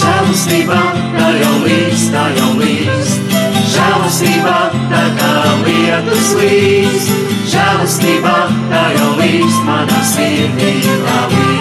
Žēlastībā 0.00 0.80
tā 1.16 1.28
jau 1.40 1.56
līst, 1.64 2.10
tā 2.14 2.24
jau 2.38 2.50
līst. 2.60 3.38
Žēlastībā 3.74 4.58
tā 4.92 5.04
kā 5.20 5.32
lietus 5.64 6.28
līst. 6.40 7.08
Žēlastībā 7.54 8.36
tā 8.72 8.84
jau 8.98 9.10
līst, 9.22 9.64
manā 9.66 10.04
sirdī 10.14 10.76
tā 10.86 11.18
līst. 11.34 11.59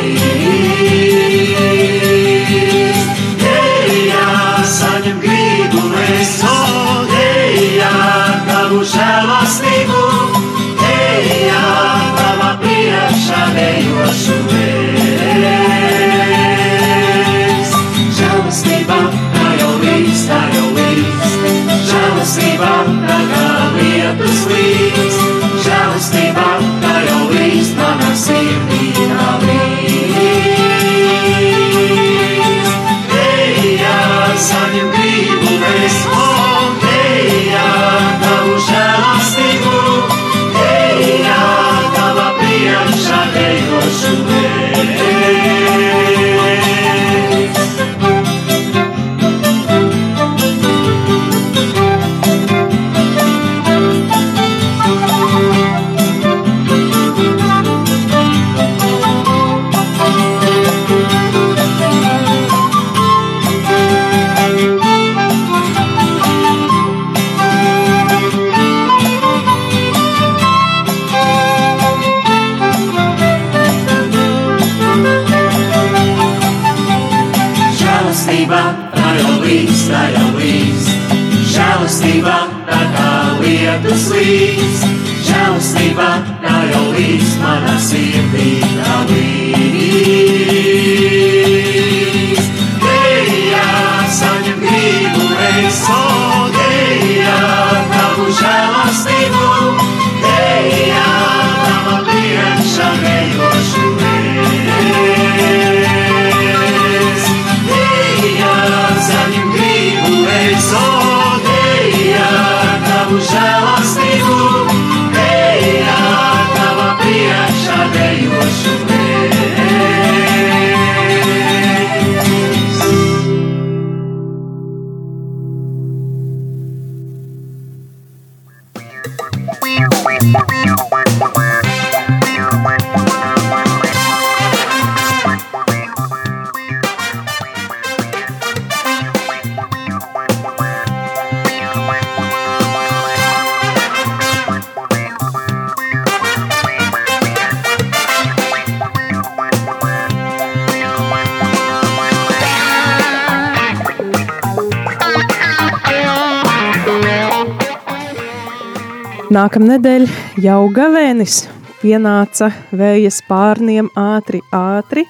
Nākamnedēļ 159.39 160.03
jau 160.43 160.63
gavēnis 160.73 161.45
pienāca 161.79 162.49
vējas 162.75 163.21
pārniem 163.29 163.87
ātri, 163.95 164.41
ātri, 164.51 165.05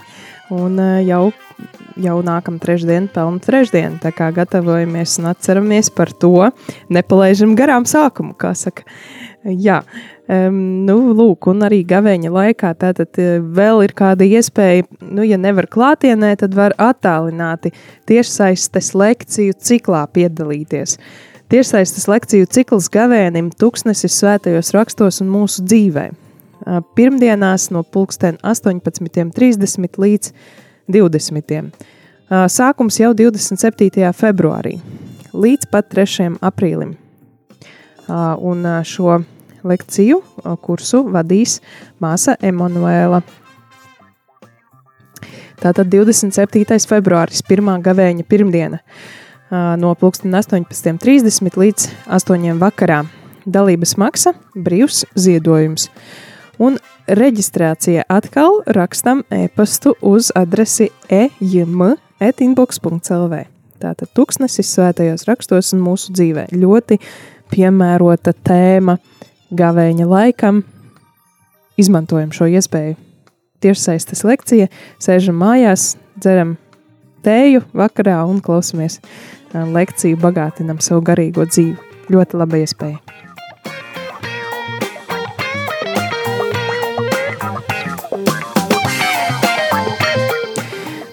un 0.53 0.75
eh, 0.83 0.99
jau, 1.07 1.31
jau 1.97 2.17
nākamā 2.27 2.61
trešdiena 2.61 3.09
pelna 3.15 3.41
trešdiena. 3.41 3.97
Tā 4.03 4.11
kā 4.13 4.27
gatavojamies 4.35 5.15
un 5.21 5.31
atceramies 5.31 5.89
par 5.95 6.11
to, 6.21 6.51
nepalaižam 6.93 7.55
garām 7.57 7.87
sākumu, 7.89 8.35
kā 8.37 8.51
saka. 8.59 8.85
Jā, 9.47 9.79
um, 10.27 10.59
nu, 10.85 10.99
lūk, 11.15 11.47
un 11.49 11.65
arī 11.65 11.79
gavēņa 11.89 12.33
laikā 12.35 12.75
tātad 12.83 13.21
eh, 13.23 13.39
vēl 13.39 13.81
ir 13.87 13.95
kāda 13.97 14.27
iespēja, 14.27 14.85
nu, 15.07 15.25
ja 15.25 15.39
nevar 15.41 15.71
klātienē, 15.71 16.35
tad 16.43 16.53
var 16.59 16.77
attālināti 16.77 17.73
tiešsaistes 18.11 18.93
lekciju 18.99 19.57
ciklā 19.57 20.03
piedalīties. 20.13 20.99
Tiešsaistes 21.49 22.03
lekciju 22.05 22.45
cikls 22.45 22.91
gavēnim 22.93 23.47
Tuksnesis 23.57 24.13
svētajos 24.19 24.67
rakstos 24.75 25.17
un 25.23 25.31
mūsu 25.33 25.63
dzīvē. 25.65 26.03
Pirmdienās 26.93 27.71
no 27.73 27.81
pulksten 27.81 28.35
18.30 28.45 29.97
līdz 30.03 30.29
20. 30.93 31.55
Ā, 32.29 32.43
Sākums 32.53 32.99
jau 33.01 33.09
27. 33.17 34.12
februārī 34.13 34.75
līdz 35.33 35.71
pat 35.71 35.89
3. 35.89 36.35
aprīlim. 36.38 36.91
Un 38.45 38.69
šo 38.85 39.15
lekciju 39.65 40.19
kursu 40.62 41.01
vadīs 41.09 41.63
māsa 41.97 42.35
Emanuēla. 42.38 43.23
Tātad 45.65 45.89
27. 45.89 46.77
februāris, 46.93 47.41
pirmā 47.41 47.79
gavēņa 47.81 48.27
pirmdiena 48.29 48.77
ā, 48.77 49.17
no 49.51 49.95
pulksten 49.95 50.31
18.30 50.31 51.57
līdz 51.57 51.89
8. 52.07 52.59
vakarā. 52.59 53.05
dalības 53.49 53.97
maksa, 53.97 54.33
brīvs 54.53 55.05
ziedojums. 55.17 55.89
Un 56.59 56.77
reģistrācija 57.07 58.03
atkal 58.12 58.62
rakstam 58.67 59.23
e-pastu 59.33 59.95
uz 60.05 60.31
adresi 60.35 60.89
ejm.inbox.lv. 61.09 63.33
Tātad 63.79 64.07
tūkstnesis 64.13 64.73
svētajos 64.75 65.27
rakstos 65.29 65.73
un 65.73 65.79
mūsu 65.81 66.13
dzīvē 66.13 66.47
ļoti 66.51 66.99
piemērota 67.49 68.33
tēma 68.33 68.97
gavēņa 69.55 70.05
laikam. 70.05 70.63
Izmantojam 71.79 72.31
šo 72.35 72.45
iespēju. 72.51 72.95
Tiešsaistes 73.63 74.23
lekcija, 74.27 74.67
sēžam 75.03 75.35
mājās, 75.39 75.95
dzeram 76.19 76.57
tēju 77.23 77.62
vakarā 77.75 78.23
un 78.27 78.41
klausamies 78.43 78.99
lekciju, 79.53 80.19
bagātinam 80.21 80.81
savu 80.83 81.03
garīgo 81.05 81.45
dzīvi. 81.49 81.77
Ļoti 82.09 82.39
laba 82.39 82.59
iespēja. 82.62 82.99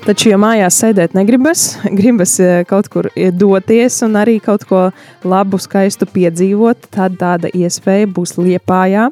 Taču, 0.06 0.28
ja 0.30 0.36
mājās 0.38 0.76
sēdēt 0.78 1.16
negribas, 1.18 1.64
gribas 1.98 2.36
kaut 2.70 2.86
kur 2.92 3.08
doties 3.34 3.98
un 4.06 4.14
arī 4.20 4.38
kaut 4.38 4.62
ko 4.68 4.86
labu, 5.26 5.58
skaistu 5.58 6.06
piedzīvot, 6.06 6.86
tad 6.94 7.18
tāda 7.18 7.50
iespēja 7.50 8.06
būs 8.06 8.36
Liepājā. 8.38 9.08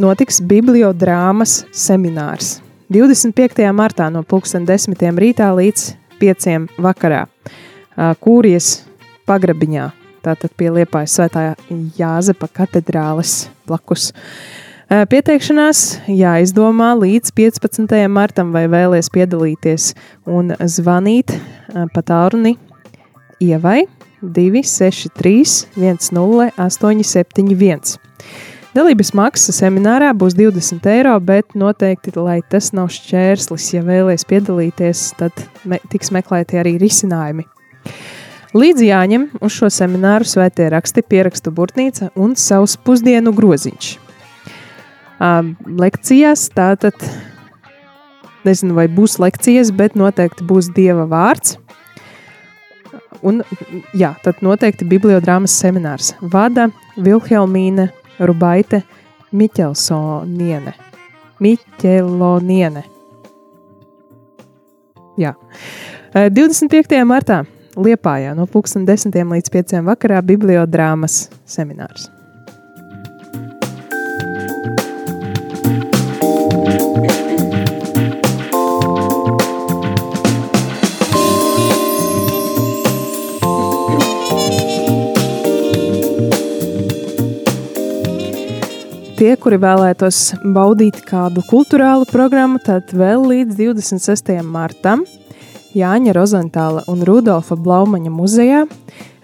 Notiks 0.00 0.40
bibliodrāmas 0.48 1.66
seminārs 1.76 2.62
25. 2.92 3.66
martā 3.76 4.08
no 4.12 4.22
10. 4.24 4.96
rītā 5.20 5.48
līdz 5.56 5.84
5. 6.22 6.70
vakarā. 6.78 7.26
Kūrijas 8.22 8.86
pagrabiņā, 9.26 9.90
tātad 10.22 10.50
pie 10.56 10.70
Liepājas 10.72 11.12
svētā 11.18 11.54
Jāzepa 11.98 12.46
katedrāles 12.60 13.48
blakus. 13.66 14.12
Pieteikšanās 14.92 15.78
jāizdomā 16.12 16.92
līdz 17.00 17.32
15. 17.34 18.08
martam, 18.12 18.52
vai 18.54 18.68
vēlaties 18.70 19.08
piedalīties 19.14 19.94
un 20.28 20.52
zvanīt 20.68 21.28
pa 21.94 22.00
tālruni 22.04 22.52
ievai 23.40 23.86
263 24.22 25.66
10871. 25.80 28.11
Dalības 28.72 29.10
maksa 29.12 29.52
seminārā 29.52 30.14
būs 30.16 30.32
20 30.38 30.86
eiro, 30.88 31.12
bet 31.20 31.52
noteikti, 31.58 32.14
lai 32.16 32.38
tas 32.40 32.70
nav 32.72 32.88
šķērslis, 32.94 33.66
ja 33.74 33.82
vēlaties 33.84 34.24
piedalīties, 34.30 35.02
tad 35.18 35.44
me, 35.68 35.76
tiks 35.92 36.08
meklēti 36.14 36.56
arī 36.60 36.78
risinājumi. 36.80 37.44
Līdz 38.56 38.84
jāņem 38.84 39.26
uz 39.44 39.52
šo 39.56 39.68
semināru 39.72 40.28
svētie 40.28 40.70
raksti, 40.72 41.04
pierakstu 41.04 41.52
burtnīca 41.52 42.10
un 42.16 42.32
savs 42.36 42.78
pusdienu 42.80 43.32
groziņš 43.36 43.92
lekcijās. 45.78 46.48
Tātad 46.54 46.96
nezinu, 48.46 48.74
vai 48.74 48.88
būs 48.88 49.18
lekcijas, 49.22 49.72
bet 49.74 49.94
noteikti 49.98 50.46
būs 50.46 50.72
dieva 50.74 51.06
vārds. 51.06 51.58
Un, 53.22 53.44
jā, 53.94 54.16
tad 54.24 54.40
noteikti 54.42 54.88
bibliodrāmas 54.88 55.54
seminārs 55.54 56.14
vada 56.20 56.72
Vilhelmīne 56.98 57.92
Rubaite 58.26 58.82
Miķelsoniene. 59.32 60.74
Miķeloniene. 61.42 62.84
Jā. 65.20 65.34
25. 66.12 67.02
martā 67.08 67.42
Liepājā 67.76 68.34
no 68.36 68.44
10. 68.44 69.14
līdz 69.32 69.52
5. 69.52 69.78
vakarā 69.86 70.20
bibliodrāmas 70.24 71.30
seminārs. 71.48 72.10
Tie, 89.22 89.36
kuri 89.38 89.54
vēlētos 89.62 90.32
baudīt 90.50 90.96
kādu 91.06 91.44
kultūrālu 91.46 92.08
programmu, 92.10 92.58
tad 92.58 92.90
vēl 92.90 93.22
līdz 93.30 93.54
26. 93.54 94.32
martam 94.42 95.04
Jāņa 95.78 96.14
Rozentāla 96.16 96.82
un 96.90 97.04
Rudolfa 97.06 97.54
Blaumaņa 97.54 98.10
muzejā 98.10 98.64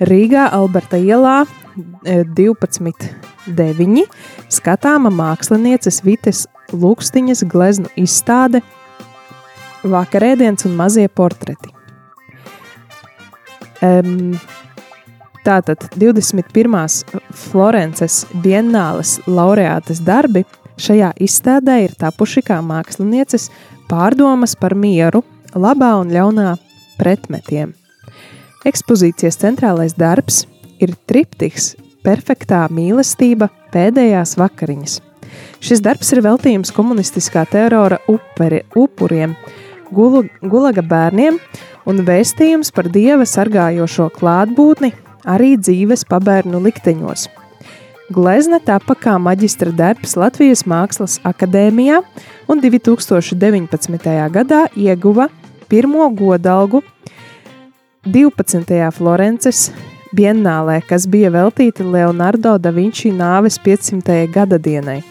Rīgā 0.07 0.45
Alberta 0.55 1.01
ielā 1.03 1.41
12.9. 2.07 4.05
skatāma 4.55 5.11
mākslinieces 5.11 5.99
Vites 6.07 6.45
Lūkstiņas 6.71 7.43
gleznu 7.51 7.91
izstāde 7.99 8.63
Vakarēdiens 9.83 10.63
un 10.69 10.79
mazie 10.79 11.09
portreti. 11.11 11.75
Um, 13.83 14.39
Tātad 15.49 15.81
21. 15.97 16.75
Florences 17.33 18.19
Biennāles 18.45 19.15
laureātes 19.25 20.03
darbi 20.05 20.43
šajā 20.77 21.15
izstādē 21.25 21.79
ir 21.87 21.95
tapuši 21.97 22.43
kā 22.45 22.59
mākslinieces 22.61 23.47
pārdomas 23.89 24.53
par 24.61 24.75
mieru, 24.77 25.23
labā 25.57 25.95
un 26.03 26.13
ļaunā 26.13 26.51
pretmetiem. 26.99 27.73
Ekspozīcijas 28.69 29.41
centrālais 29.41 29.97
darbs 29.97 30.43
ir 30.85 30.93
triptiks 31.09 31.73
Perfektā 32.05 32.67
mīlestība 32.69 33.49
pēdējās 33.73 34.37
vakariņas. 34.37 35.01
Šis 35.65 35.81
darbs 35.81 36.13
ir 36.13 36.27
veltījums 36.29 36.77
komunistiskā 36.77 37.49
terora 37.49 38.03
uperi, 38.05 38.67
upuriem, 38.77 39.33
gulaga 39.97 40.85
bērniem 40.85 41.41
un 41.89 42.05
vēstījums 42.05 42.69
par 42.77 42.93
dieva 42.93 43.25
sargājošo 43.25 44.13
klātbūtni 44.13 44.93
arī 45.29 45.57
dzīves 45.61 46.07
pabērnu 46.09 46.61
likteņos. 46.65 47.29
Glezna 48.09 48.57
tapa 48.65 48.97
kā 48.97 49.19
maģistra 49.21 49.69
darbs 49.77 50.17
Latvijas 50.17 50.65
Mākslas 50.65 51.19
akadēmijā 51.29 52.01
un 52.49 52.63
2019. 52.65 54.09
gadā 54.33 54.63
ieguva 54.73 55.29
pirmo 55.69 56.09
godalgu 56.17 56.81
12. 58.09 58.89
Florences 58.97 59.69
Biennālē, 60.17 60.79
kas 60.89 61.05
bija 61.05 61.29
veltīta 61.35 61.85
Leonardo 61.85 62.55
da 62.57 62.73
Vinci 62.73 63.11
nāves 63.13 63.59
500. 63.61 64.23
gada 64.33 64.57
dienai. 64.57 65.03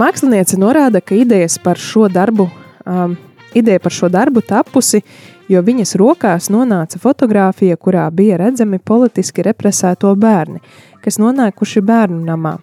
Māksliniece 0.00 0.56
norāda, 0.58 1.02
ka 1.04 1.14
idejas 1.14 1.58
par 1.60 1.76
šo 1.78 2.08
darbu, 2.08 2.48
um, 2.88 3.18
ideja 3.54 3.82
par 3.84 3.92
šo 3.92 4.08
darbu 4.08 4.40
tapusi 4.42 5.04
jo 5.48 5.62
viņas 5.64 5.96
rokās 6.00 6.50
nonāca 6.52 6.98
fotografija, 7.00 7.76
kurā 7.76 8.06
bija 8.10 8.38
redzami 8.40 8.78
politiski 8.78 9.44
represēto 9.44 10.14
bērni, 10.16 10.62
kas 11.04 11.20
nonākuši 11.20 11.82
bērnu 11.84 12.22
namā. 12.24 12.58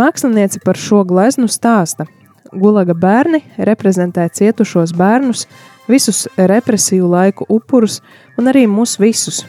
Māksliniece 0.00 0.62
par 0.64 0.78
šo 0.80 1.04
gleznu 1.04 1.48
stāsta. 1.50 2.06
Gulaga 2.50 2.96
bērni 2.98 3.42
reprezentē 3.58 4.24
cietušos 4.34 4.94
bērnus, 4.96 5.44
visus 5.90 6.24
represīvu 6.36 7.10
laiku 7.12 7.46
upurus 7.48 8.00
un 8.38 8.50
arī 8.50 8.64
mūs 8.66 8.96
visus. 8.98 9.44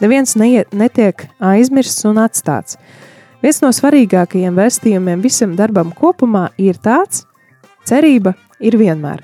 Neviens 0.00 0.34
neie, 0.40 0.64
netiek 0.72 1.26
aizmirsts 1.44 2.06
un 2.08 2.18
atstāts. 2.22 2.78
Viens 3.44 3.60
no 3.62 3.70
svarīgākajiem 3.72 4.56
vēstījumiem 4.56 5.22
visam 5.24 5.54
darbam 5.56 5.92
kopumā 5.96 6.48
ir 6.58 6.80
tāds: 6.80 7.26
cerība 7.88 8.34
ir 8.58 8.76
vienmēr, 8.80 9.22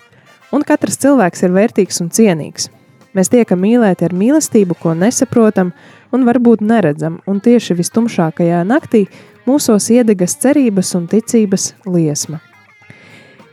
un 0.53 0.65
katrs 0.65 1.01
cilvēks 1.03 1.45
ir 1.49 1.57
vērtīgs 1.57 2.05
un 2.05 2.13
cienīgs. 2.13 2.71
Mēs 3.17 3.31
tiekam 3.33 3.63
mīlēti 3.65 4.05
ar 4.05 4.13
mīlestību, 4.13 4.77
ko 4.77 4.93
nesaprotam 4.93 5.71
un 6.13 6.27
varbūt 6.29 6.61
neredzam, 6.61 7.23
un 7.25 7.41
tieši 7.41 7.79
vistumšākajā 7.79 8.61
naktī 8.69 9.07
mūsos 9.49 9.89
iedegas 9.95 10.37
cerības 10.43 10.93
un 10.99 11.07
ticības 11.09 11.71
liesma. 11.89 12.43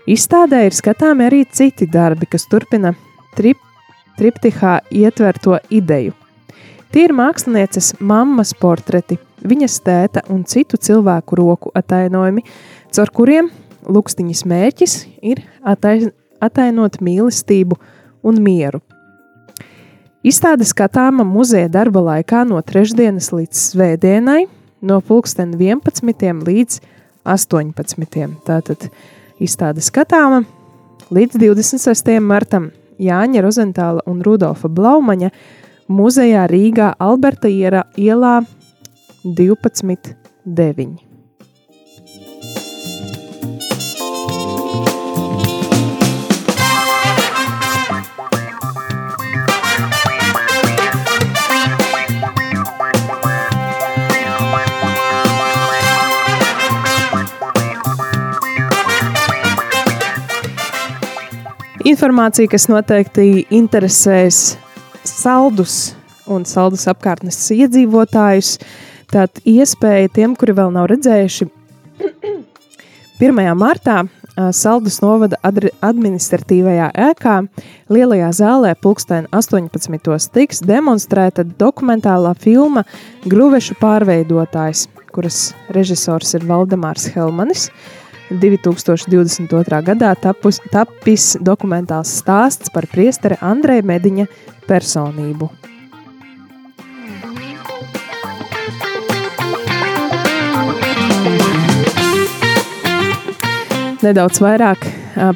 Izstādē 0.03 0.65
ir 0.67 0.75
skatāmi 0.75 1.29
arī 1.29 1.45
citi 1.47 1.87
darbi, 1.87 2.27
kas 2.27 2.43
turpina 2.51 2.91
trip, 3.37 3.61
triptihā 4.19 4.81
ietverto 4.91 5.55
ideju. 5.71 6.11
Tie 6.91 7.07
ir 7.07 7.15
mākslinieces 7.15 7.93
mammas 8.03 8.51
portreti, 8.59 9.15
viņas 9.47 9.79
tēta 9.85 10.25
un 10.33 10.43
citu 10.43 10.75
cilvēku 10.75 11.39
roku 11.39 11.71
atainojumi, 11.73 12.43
caur 12.91 13.13
kuriem 13.15 13.47
lukstiņas 13.87 14.43
mērķis 14.51 14.97
ir 15.23 15.45
atainot 15.63 16.99
mīlestību 16.99 17.79
un 18.27 18.43
mieru. 18.43 18.83
Izstāde 20.23 20.63
skatāma 20.63 21.25
muzeja 21.27 21.67
darba 21.67 21.99
laikā 21.99 22.45
no 22.47 22.61
trešdienas 22.63 23.25
līdz 23.35 23.59
svētdienai, 23.59 24.45
no 24.79 25.01
pulksten 25.03 25.51
11. 25.59 26.29
līdz 26.47 26.77
18. 27.27 28.29
Tātad 28.47 28.85
izstāde 29.43 29.83
skatāma 29.83 30.45
līdz 31.11 31.35
26. 31.43 32.15
martam 32.23 32.71
Jāņa 33.03 33.43
Rozentāla 33.43 34.07
un 34.07 34.23
Rudolfa 34.23 34.71
Blaumaņa 34.71 35.33
muzejā 35.91 36.47
Rīgā 36.47 36.93
Alberta 37.03 37.51
ielā 37.51 38.37
12, 39.27 40.15
Informācija, 61.83 62.47
kas 62.47 62.69
noteikti 62.71 63.43
interesēs 63.51 64.53
saldus 65.03 65.91
un 66.31 66.45
saldus 66.47 66.85
apkārtnes 66.87 67.35
iedzīvotājus, 67.51 68.53
tad 69.11 69.41
iespēja 69.43 70.11
tiem, 70.15 70.35
kuri 70.39 70.55
vēl 70.55 70.71
nav 70.71 70.87
redzējuši, 70.93 71.49
1. 73.23 73.41
martā 73.59 74.05
Saldus 74.33 74.95
novada 75.03 75.37
administratīvajā 75.45 76.87
ēkā 77.11 77.33
Lielajā 77.93 78.31
zālē 78.39 78.71
pulksten 78.81 79.27
18. 79.35 80.15
tiks 80.33 80.63
demonstrēta 80.65 81.43
dokumentālā 81.45 82.31
filma 82.39 82.85
Gruvešu 83.27 83.75
pārveidotājs, 83.83 84.87
kuras 85.13 85.51
režisors 85.75 86.33
ir 86.39 86.47
Valdemārs 86.49 87.11
Helmanis. 87.13 87.67
2022. 88.29 89.81
gadā 89.83 90.13
tapus, 90.19 90.61
tapis 90.71 91.33
dokumentāls 91.41 92.11
stāsts 92.21 92.71
par 92.73 92.87
priesteri 92.91 93.37
Andreja 93.41 93.83
Mediņa 93.85 94.27
personību. 94.69 95.49
Nedaudz 104.03 104.41
vairāk 104.43 104.83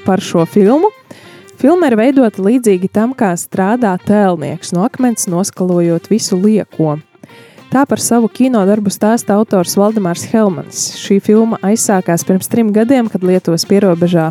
par 0.04 0.19
šo 0.19 0.43
filmu. 0.50 0.91
Filma 1.58 1.88
ir 1.89 1.95
veidota 1.97 2.43
līdzīgi 2.43 2.89
tam, 2.93 3.15
kā 3.17 3.32
strādā 3.39 3.95
tēlnieks 4.06 4.76
no 4.76 4.84
akmens, 4.86 5.26
noskalojot 5.32 6.12
visu 6.12 6.38
lieko. 6.38 6.97
Tā 7.68 7.84
par 7.84 8.00
savu 8.00 8.30
kino 8.32 8.62
darbu 8.64 8.88
stāsta 8.94 9.36
autors 9.36 9.74
Valdemārs 9.76 10.24
Helmans. 10.32 10.86
Šī 11.02 11.18
filma 11.20 11.60
aizsākās 11.68 12.24
pirms 12.24 12.48
trim 12.48 12.70
gadiem, 12.72 13.10
kad 13.12 13.26
Lietuvas 13.28 13.68
pierobežā 13.68 14.30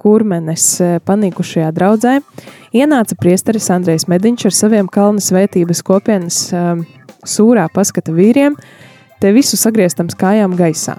kurmenes 0.00 0.64
panīkušajā 1.04 1.68
draudzē 1.76 2.14
ienāca 2.72 3.18
priesteris 3.20 3.68
Andrejs 3.74 4.08
Mediņš 4.08 4.48
ar 4.48 4.56
saviem 4.56 4.88
kalnu 4.88 5.20
svētības 5.20 5.84
kopienas 5.84 6.40
sūrā 7.28 7.68
paskata 7.74 8.16
vīriem, 8.16 8.56
te 9.20 9.34
visu 9.36 9.60
sagrieztams 9.60 10.16
kājām 10.16 10.56
gaisā. 10.56 10.96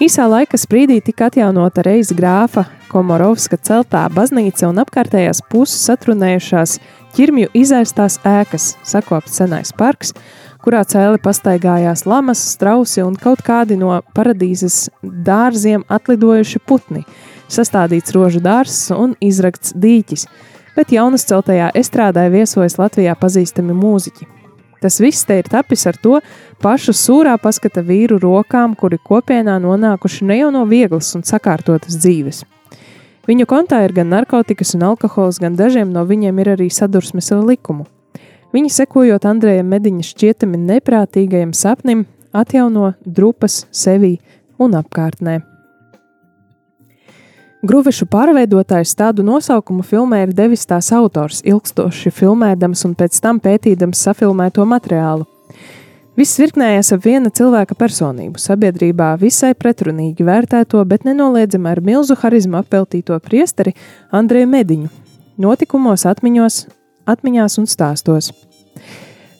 Īsā 0.00 0.24
laika 0.28 0.56
sprīdī 0.60 1.02
tika 1.04 1.28
atjaunota 1.30 1.84
reiz 1.84 2.10
grāfa 2.16 2.66
Komorovska 2.88 3.56
celtā 3.60 4.06
baznīca 4.12 4.70
un 4.70 4.80
apkārtējās 4.80 5.42
puses 5.52 5.84
satrunējušās 5.88 6.78
ķirmju 7.16 7.48
izaistās 7.56 8.18
ēkas, 8.28 8.74
sakopts 8.84 9.38
senais 9.40 9.72
parks, 9.76 10.12
kurā 10.66 10.82
cēli 10.82 11.20
pastaigājās 11.22 12.02
lamas, 12.10 12.40
strausi 12.56 13.04
un 13.06 13.14
kaut 13.14 13.44
kādi 13.46 13.76
no 13.78 14.00
paradīzes 14.16 14.88
dārziem 15.02 15.84
atlidojuši 15.86 16.60
putni, 16.66 17.04
sastādīts 17.46 18.14
rožu 18.16 18.42
dārzs 18.42 18.90
un 18.90 19.14
izrakts 19.22 19.76
dīķis, 19.78 20.26
bet 20.74 20.90
jaunas 20.96 21.26
celtajā 21.30 21.70
estrādē 21.78 22.26
viesojas 22.34 22.80
Latvijā 22.82 23.14
pazīstami 23.20 23.76
mūziķi. 23.78 24.26
Tas 24.82 24.98
viss 25.00 25.24
te 25.24 25.38
ir 25.38 25.46
tapis 25.48 25.86
ar 25.88 25.96
to 26.02 26.18
pašu 26.62 26.92
sūrā 26.98 27.38
paskata 27.40 27.80
vīru 27.86 28.18
rokām, 28.20 28.74
kuri 28.76 28.98
kopienā 28.98 29.56
nonākuši 29.62 30.26
ne 30.26 30.42
jau 30.42 30.52
no 30.52 30.66
vieglas 30.68 31.14
un 31.16 31.24
sakārtotas 31.24 31.96
dzīves. 32.02 32.42
Viņu 33.26 33.46
kontā 33.50 33.84
ir 33.86 33.94
gan 33.94 34.10
narkotikas 34.10 34.74
un 34.74 34.84
alkohols, 34.90 35.40
gan 35.42 35.56
dažiem 35.58 35.94
no 35.94 36.04
viņiem 36.06 36.42
ir 36.42 36.56
arī 36.58 36.70
sadursmes 36.70 37.32
ar 37.34 37.46
likumu. 37.46 37.86
Viņi 38.56 38.70
sekojot 38.72 39.26
Andrejam 39.28 39.66
Mediņa 39.68 40.04
šķietami 40.06 40.56
neprātīgajam 40.62 41.50
sapnim, 41.52 42.06
atjauno 42.32 42.94
drupas 43.04 43.66
sevī 43.68 44.14
un 44.56 44.78
apkārtnē. 44.78 45.42
Gruvešu 47.66 48.06
pārveidotājs 48.08 48.94
tādu 48.96 49.26
nosaukumu 49.26 49.84
filmē 49.84 50.22
ir 50.24 50.32
devis 50.38 50.64
tās 50.70 50.88
autors, 50.96 51.42
ilgstoši 51.44 52.14
filmēdams 52.14 52.86
un 52.88 52.94
pēc 52.96 53.18
tam 53.20 53.42
pētīdams 53.44 54.06
safilmēto 54.08 54.64
materiālu. 54.64 55.26
Viss 56.16 56.40
virknējas 56.40 56.94
ap 56.96 57.04
viena 57.04 57.28
cilvēka 57.28 57.76
personību, 57.76 58.40
sabiedrībā 58.40 59.10
visai 59.20 59.52
pretrunīgi 59.52 60.24
vērtēto, 60.24 60.80
bet 60.88 61.04
nenoliedzami 61.04 61.68
ar 61.74 61.84
milzu 61.84 62.16
harizmu 62.22 62.62
apveltīto 62.62 63.20
priesteri 63.20 63.76
Andreju 64.16 64.48
Mediņu, 64.56 64.92
notikumos, 65.44 66.08
atmiņos, 66.08 66.62
atmiņās 67.04 67.60
un 67.60 67.68
stāstos. 67.68 68.32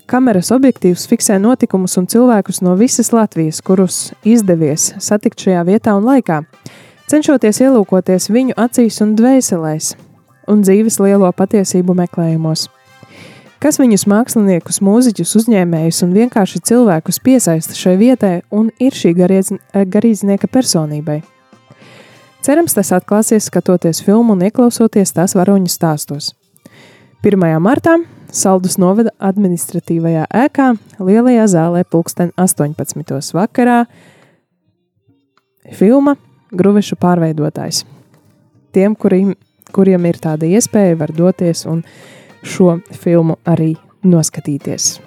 Kameras 0.06 0.52
objektīvs 0.54 1.08
fiksē 1.10 1.40
notikumus 1.42 1.96
un 1.98 2.04
cilvēkus 2.06 2.60
no 2.62 2.76
visas 2.78 3.08
Latvijas, 3.10 3.58
kurus 3.58 4.12
izdevies 4.22 4.92
satikt 5.02 5.42
šajā 5.42 5.64
vietā 5.66 5.96
un 5.98 6.06
laikā, 6.06 6.44
cenšoties 7.10 7.58
ielūkoties 7.64 8.30
viņu 8.30 8.54
acīs 8.54 9.00
un 9.02 9.16
dvēselēs 9.18 9.96
un 10.46 10.62
dzīves 10.62 11.00
lielo 11.02 11.32
patiesību 11.34 11.98
meklējumos. 11.98 12.68
Kas 13.58 13.80
viņus 13.82 14.06
māksliniekus, 14.06 14.78
mūziķus, 14.86 15.34
uzņēmējus 15.40 16.02
un 16.06 16.14
vienkārši 16.14 16.62
cilvēkus 16.70 17.18
piesaista 17.26 17.74
šai 17.74 17.96
vietai 17.98 18.34
un 18.54 18.70
ir 18.78 18.94
šī 18.94 19.10
garīdznieka 19.16 20.46
personībai? 20.46 21.24
Cerams, 22.46 22.78
tas 22.78 22.94
atklāsies 22.94 23.50
skatoties 23.50 24.04
filmu 24.06 24.36
un 24.36 24.46
ieklausoties 24.46 25.16
tās 25.16 25.34
varoņu 25.34 25.72
stāstos. 25.72 26.36
1. 27.26 27.42
martā 27.58 27.96
Saldus 28.36 28.74
novada 28.76 29.14
administratīvajā 29.24 30.26
ēkā 30.44 30.66
Lielajā 31.00 31.46
zālē 31.54 31.86
pulksten 31.88 32.34
18. 32.36 33.32
vakarā 33.32 33.78
filma 35.72 36.18
Gruvešu 36.52 36.98
pārveidotājs. 37.00 37.86
Tiem, 38.76 38.92
kuriem, 39.00 39.32
kuriem 39.72 40.04
ir 40.10 40.20
tāda 40.20 40.48
iespēja, 40.52 40.98
var 41.00 41.14
doties 41.16 41.64
un 41.64 41.80
šo 42.44 42.76
filmu 42.92 43.38
arī 43.48 43.72
noskatīties. 44.04 45.05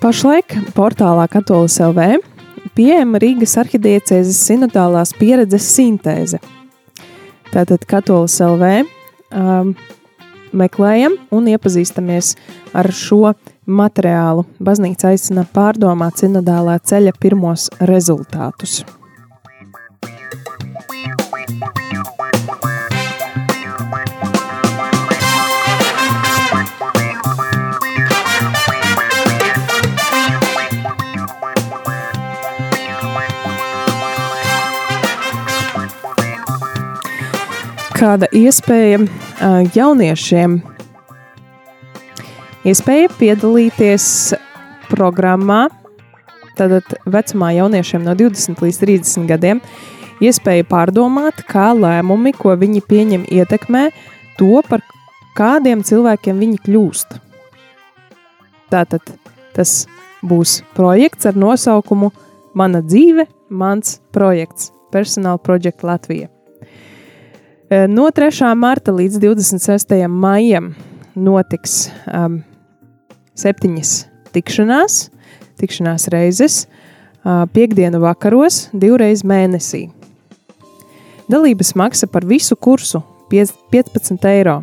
Pašlaik 0.00 0.54
portālā 0.72 1.26
Katolis 1.28 1.74
LV 1.84 2.22
pieejama 2.72 3.18
Rīgas 3.20 3.52
arhidiecēzes 3.60 4.38
sinodālās 4.48 5.10
pieredzes 5.18 5.66
sintēze. 5.74 6.38
Tātad 7.50 7.84
Katolis 7.84 8.38
LV 8.40 8.70
um, 8.80 9.74
meklējam 10.56 11.18
un 11.36 11.50
iepazīstamies 11.52 12.32
ar 12.72 12.88
šo 12.96 13.34
materiālu. 13.68 14.46
Baznīca 14.56 15.12
aicina 15.12 15.44
pārdomāt 15.44 16.24
sinodālā 16.24 16.78
ceļa 16.80 17.12
pirmos 17.20 17.68
rezultātus. 17.92 18.80
Kāda 38.00 38.28
iespēja 38.32 39.02
jauniešiem 39.74 40.54
iespēja 42.64 43.10
piedalīties 43.18 44.06
programmā, 44.88 45.66
tātad 46.56 46.86
vecumā 47.04 47.50
jauniešiem 47.58 48.06
no 48.06 48.14
20 48.16 48.64
līdz 48.64 48.80
30 48.84 49.28
gadiem, 49.28 49.60
iespēja 50.24 50.64
pārdomāt, 50.70 51.44
kā 51.50 51.70
lēmumi, 51.76 52.32
ko 52.36 52.56
viņi 52.56 52.82
pieņem, 52.88 53.28
ietekmē 53.28 53.90
to, 54.40 54.64
par 54.68 54.80
kādiem 55.36 55.84
cilvēkiem 55.84 56.40
viņi 56.40 56.64
kļūst. 56.64 57.16
Tātad 58.72 59.12
tas 59.52 59.84
būs 60.24 60.60
projekts 60.76 61.28
ar 61.28 61.36
nosaukumu 61.36 62.14
Mana 62.50 62.80
dzīve, 62.82 63.28
mans 63.46 64.00
projekts, 64.10 64.72
Personal 64.90 65.38
Project 65.38 65.84
Latvija. 65.86 66.39
No 67.70 68.08
3. 68.10 68.54
marta 68.58 68.90
līdz 68.90 69.20
26. 69.22 69.92
maijam 70.10 70.72
notiks 71.14 71.84
um, 72.10 72.40
septiņas 73.38 73.92
tikšanās, 74.34 74.96
tikšanās 75.62 76.08
reizes, 76.10 76.64
piekdienu 77.54 78.00
vakaros, 78.02 78.64
divreiz 78.74 79.22
mēnesī. 79.22 79.84
Dalības 81.30 81.76
maksa 81.78 82.08
par 82.10 82.26
visu 82.26 82.58
kursu 82.58 83.04
15 83.30 84.26
eiro. 84.32 84.56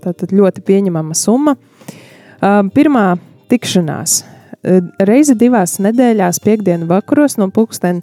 Tātad 0.00 0.32
ļoti 0.32 0.64
pieņemama 0.64 1.12
summa. 1.12 1.58
Pirmā 2.72 3.06
tikšanās 3.52 4.22
reizi 5.04 5.36
divās 5.36 5.76
nedēļās, 5.76 6.40
piekdienu 6.40 6.88
vakaros 6.88 7.36
no 7.36 7.50
pulksten 7.52 8.00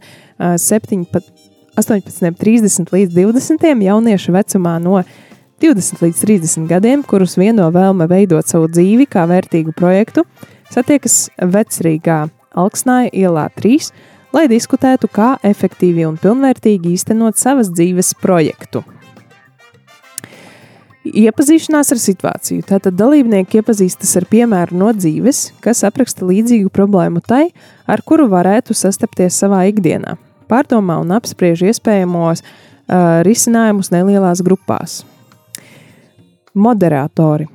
18.30 1.73 2.91
līdz 2.93 3.15
20. 3.17 3.63
jauniešu 3.81 4.33
vecumā 4.35 4.75
no 4.77 4.99
20 5.63 6.03
līdz 6.03 6.19
30 6.21 6.67
gadiem, 6.69 7.01
kurus 7.01 7.33
vieno 7.39 7.65
vēlme 7.73 8.05
veidot 8.11 8.45
savu 8.45 8.67
dzīvi 8.69 9.07
kā 9.09 9.23
vērtīgu 9.29 9.73
projektu, 9.73 10.21
satiekas 10.69 11.31
vecrīgā 11.41 12.27
Alksnāja 12.53 13.09
ielā 13.17 13.47
3, 13.57 13.89
lai 14.35 14.43
diskutētu, 14.51 15.09
kā 15.09 15.31
efektīvi 15.41 16.05
un 16.05 16.19
pilnvērtīgi 16.21 16.93
īstenot 16.93 17.41
savas 17.41 17.71
dzīves 17.73 18.13
projektu. 18.21 18.83
Iepazīšanās 21.03 21.89
ar 21.91 21.99
situāciju. 21.99 22.67
Tātad 22.69 22.95
dalībnieki 22.95 23.59
iepazīstas 23.59 24.13
ar 24.21 24.27
piemēru 24.29 24.77
no 24.77 24.91
dzīves, 24.93 25.41
kas 25.65 25.81
apraksta 25.89 26.29
līdzīgu 26.29 26.69
problēmu 26.71 27.25
tai, 27.25 27.47
ar 27.89 28.05
kuru 28.05 28.29
varētu 28.31 28.77
sastapties 28.77 29.41
savā 29.41 29.65
ikdienā. 29.73 30.15
Pārdomā 30.49 30.99
un 31.01 31.13
apspriež 31.15 31.65
iespējamos 31.71 32.43
uh, 32.43 33.21
risinājumus 33.27 33.91
nelielās 33.93 34.43
grupās. 34.45 35.01
Moderatori. 36.53 37.47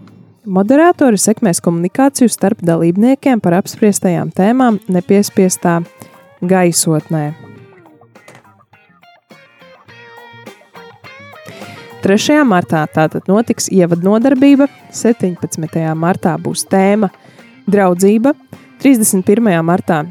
Moderatori 0.49 1.20
sekmēs 1.20 1.61
komunikāciju 1.61 2.30
starp 2.32 2.62
dalībniekiem 2.64 3.43
par 3.45 3.59
apspriestajām 3.59 4.32
tēmām 4.34 4.80
nepiespiestā 4.89 5.82
gaisotnē. 6.41 7.26
3. 12.03 12.45
martā 12.47 12.84
tātad 12.95 13.26
notiks 13.26 13.66
ievadnodarbība, 13.74 14.68
17. 14.95 15.82
martā 15.99 16.36
būs 16.39 16.62
tēma 16.70 17.11
draudzība, 17.68 18.32
31. 18.80 19.51
martā 19.66 20.05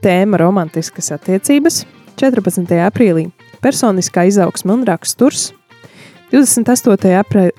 tēma 0.00 0.40
romantiskas 0.40 1.12
attiecības, 1.14 1.84
14. 2.20 2.68
aprīlī 2.84 3.30
personiskā 3.64 4.26
izaugsme 4.28 4.74
un 4.74 4.82
raksturs, 4.84 5.54
28. 6.28 7.14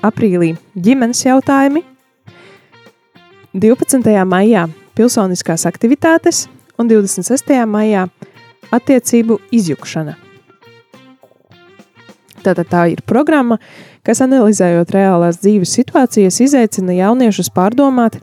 aprīlī 0.06 0.52
ģimenes 0.78 1.24
jautājumi, 1.26 1.82
12. 3.58 4.14
maijā 4.30 4.68
pilsoniskās 4.96 5.66
aktivitātes 5.66 6.44
un 6.78 6.92
26. 6.92 7.58
maijā 7.66 8.06
attiecību 8.70 9.40
izjukšana. 9.50 10.14
Tātad 12.46 12.70
tā 12.70 12.86
ir 12.94 13.02
programma, 13.02 13.58
kas 14.06 14.22
analizējot 14.22 14.94
reālās 14.94 15.42
dzīves 15.42 15.74
situācijas, 15.74 16.38
izaicina 16.46 17.00
jauniešus 17.02 17.50
pārdomāt, 17.54 18.22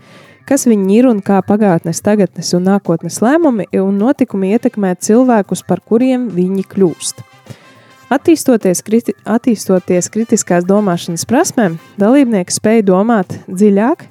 kas 0.49 0.65
viņi 0.69 0.99
ir 0.99 1.09
un 1.11 1.21
kā 1.25 1.43
pagātnes, 1.45 2.01
tagadnes 2.05 2.55
un 2.57 2.65
nākotnes 2.71 3.21
lēmumi 3.25 3.69
un 3.77 3.99
notikumi 4.01 4.55
ietekmē 4.57 4.95
cilvēkus, 5.05 5.65
par 5.69 5.83
kuriem 5.85 6.29
viņi 6.33 6.65
kļūst. 6.73 7.25
Attīstoties, 8.09 8.81
kriti, 8.87 9.13
attīstoties 9.29 10.09
kritiskās 10.09 10.65
domāšanas 10.65 11.27
prasmēm, 11.29 11.77
dalībnieki 12.01 12.55
spēj 12.57 12.87
domāt 12.89 13.35
dziļāk 13.51 14.07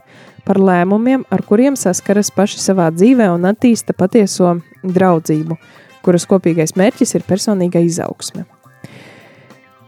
par 0.46 0.62
lēmumiem, 0.62 1.26
ar 1.34 1.42
kuriem 1.48 1.76
saskaras 1.80 2.30
paši 2.36 2.62
savā 2.62 2.92
dzīvē 2.94 3.32
un 3.34 3.50
attīsta 3.50 3.98
patieso 3.98 4.60
draudzību, 4.86 5.58
kuras 6.06 6.30
kopīgais 6.30 6.78
mērķis 6.78 7.18
ir 7.18 7.26
personīga 7.28 7.82
izaugsme. 7.82 8.46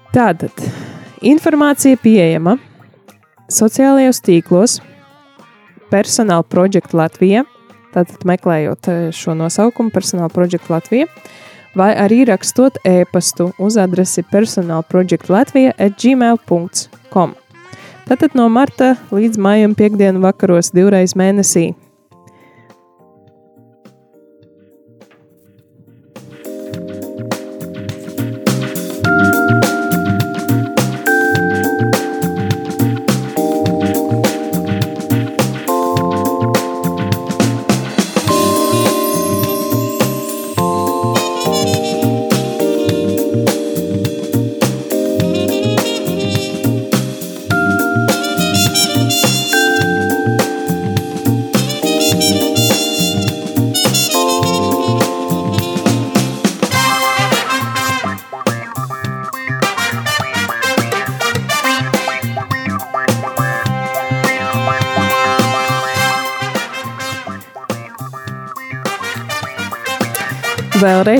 Tātad 0.09 0.65
informācija 1.21 1.99
pieejama 2.01 2.57
sociālajos 3.53 4.23
tīklos, 4.25 4.79
personāla 5.91 6.45
projekta 6.45 6.97
Latvija, 6.97 7.43
tātad 7.93 8.25
meklējot 8.29 8.89
eh, 8.89 9.01
šo 9.15 9.35
nosaukumu, 9.37 9.93
personāla 9.93 10.31
projekta 10.33 10.75
Latvija, 10.75 11.09
vai 11.77 11.91
arī 11.97 12.23
rakstot 12.29 12.79
e-pastu 12.87 13.51
uz 13.61 13.77
adresi 13.77 14.23
personālprojektlatvija 14.31 15.75
at 15.77 15.99
gmail.com. 16.01 17.35
Tātad 18.09 18.33
no 18.33 18.47
marta 18.49 18.95
līdz 19.13 19.37
maijam 19.37 19.75
piekdienu 19.77 20.23
vakaros 20.23 20.71
divreiz 20.73 21.13
mēnesī 21.17 21.71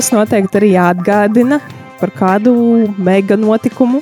Vēlreiz 0.00 0.14
noteikti 0.16 0.56
arī 0.56 0.68
jāatgādina 0.72 1.58
par 2.00 2.08
kādu 2.16 2.52
mega 2.96 3.36
notikumu, 3.36 3.98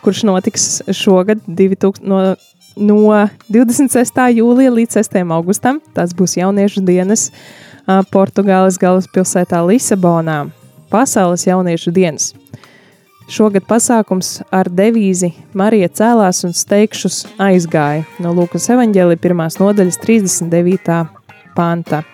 kurš 0.00 0.22
notiks 0.24 0.64
šogad 0.96 1.42
2000, 1.44 2.00
no, 2.08 2.20
no 2.80 3.18
26. 3.52 4.22
jūlija 4.32 4.72
līdz 4.72 4.96
6. 4.96 5.18
augustam. 5.36 5.82
Tas 5.92 6.16
būs 6.16 6.38
jauniešu 6.38 6.80
dienas 6.88 7.26
Portugāles 8.14 8.80
galvaspilsētā 8.80 9.60
Lisabonā. 9.68 10.38
Pasaules 10.88 11.44
jauniešu 11.44 11.92
dienas. 11.92 12.32
Šogad 13.28 13.68
pasākums 13.68 14.38
ar 14.48 14.72
devīzi 14.72 15.34
Marija 15.52 15.92
cēlās 16.00 16.46
un 16.48 16.56
steigšus 16.56 17.26
aizgāja 17.36 18.08
no 18.24 18.32
Lūkas 18.40 18.72
evaņģēlī 18.72 19.20
pirmās 19.20 19.60
nodaļas 19.60 20.00
39. 20.00 21.02
panta. 21.52 22.06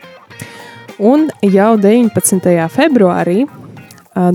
Un 1.00 1.28
jau 1.40 1.72
19. 1.80 2.68
februārī 2.72 3.46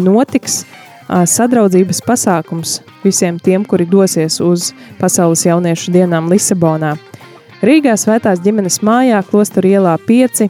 notiks 0.01 0.64
sadraudzības 1.08 2.01
pasākums 2.03 2.80
visiem 3.03 3.38
tiem, 3.39 3.66
kuri 3.66 3.86
dosies 3.88 4.39
uz 4.43 4.72
Pasaules 4.99 5.45
jauniešu 5.45 5.93
dienām 5.93 6.32
Lisabonā. 6.32 6.95
Rīgā 7.62 7.93
Svētās 7.97 8.41
ģimenes 8.43 8.82
mājā, 8.86 9.22
Klosteru 9.30 9.70
ielā 9.70 9.93
5. 10.08 10.49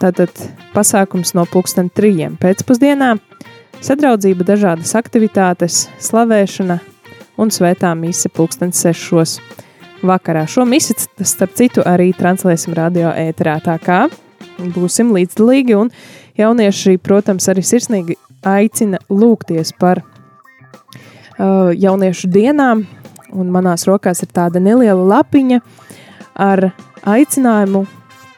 Tātad 0.00 0.42
pasākums 0.74 1.34
no 1.36 1.44
pulksten 1.48 1.92
trījiem 1.92 2.34
pēcpusdienā, 2.40 3.14
sadraudzība, 3.84 4.48
dažādas 4.48 4.96
aktivitātes, 4.98 5.86
slavēšana 6.02 6.80
un 7.38 7.52
svētā 7.54 7.92
mise 7.96 8.32
pulksten 8.32 8.72
sešos 8.74 9.38
vakarā. 10.02 10.46
Šo 10.48 10.64
misi, 10.68 10.94
starp 11.20 11.56
citu, 11.56 11.84
arī 11.86 12.12
translēsim 12.16 12.74
radio 12.76 13.12
ēterā. 13.14 13.58
Tā 13.64 13.76
kā 13.82 14.06
būsim 14.76 15.12
līdzdalīgi, 15.16 15.76
un 15.78 15.90
jaunieši, 16.38 16.98
protams, 17.02 17.48
arī 17.52 17.64
sirsnīgi 17.64 18.18
aicina 18.46 19.00
lūgties 19.10 19.72
par 19.80 20.02
uh, 20.02 21.72
jauniešu 21.72 22.30
dienām. 22.32 22.86
Un 23.36 23.50
manās 23.52 23.84
rokās 23.88 24.22
ir 24.24 24.30
tāda 24.32 24.62
neliela 24.62 25.02
lapiņa 25.16 25.60
ar 26.40 26.70
aicinājumu 27.06 27.84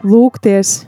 lūgties, 0.07 0.87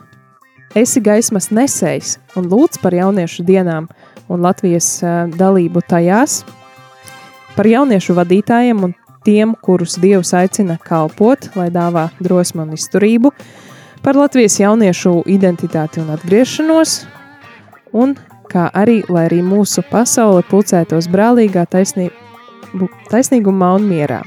esi 0.79 1.03
gaismas 1.03 1.51
nesējs 1.51 2.17
un 2.39 2.47
lūdz 2.51 2.81
par 2.83 2.95
jauniešu 2.95 3.45
dienām 3.47 3.91
un 4.31 4.43
Latvijas 4.47 5.01
uh, 5.03 5.27
dalību 5.35 5.83
tajās, 5.91 6.45
par 7.57 7.67
jauniešu 7.67 8.15
vadītājiem 8.17 8.85
un 8.87 8.95
tiem, 9.25 9.55
kurus 9.63 9.97
Dievs 10.01 10.33
aicina 10.37 10.79
kalpot, 10.85 11.51
lai 11.59 11.69
dāvā 11.73 12.09
drosmu 12.23 12.65
un 12.65 12.75
izturību, 12.77 13.33
par 14.05 14.17
Latvijas 14.17 14.59
jauniešu 14.61 15.23
identitāti 15.31 16.01
un 16.03 16.13
atgriešanos, 16.15 16.95
un 17.93 18.17
kā 18.51 18.69
arī, 18.75 19.01
lai 19.09 19.27
arī 19.29 19.41
mūsu 19.47 19.85
pasaule 19.91 20.45
pulcētos 20.51 21.11
brālīgā 21.13 21.67
taisnī, 21.71 22.09
taisnīgumā 23.11 23.75
un 23.79 23.91
mierā. 23.91 24.23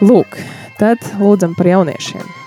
Lūk, 0.00 0.38
tad 0.80 1.02
lūdzam 1.20 1.56
par 1.58 1.74
jauniešiem. 1.74 2.39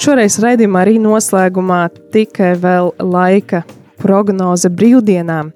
Un 0.00 0.04
šoreiz 0.06 0.38
raidījumā 0.40 0.80
arī 0.80 0.94
noslēgumā 0.96 1.82
tikai 2.08 2.54
vēl 2.56 2.86
laika 3.04 3.58
prognoze 4.00 4.70
brīvdienām. 4.72 5.50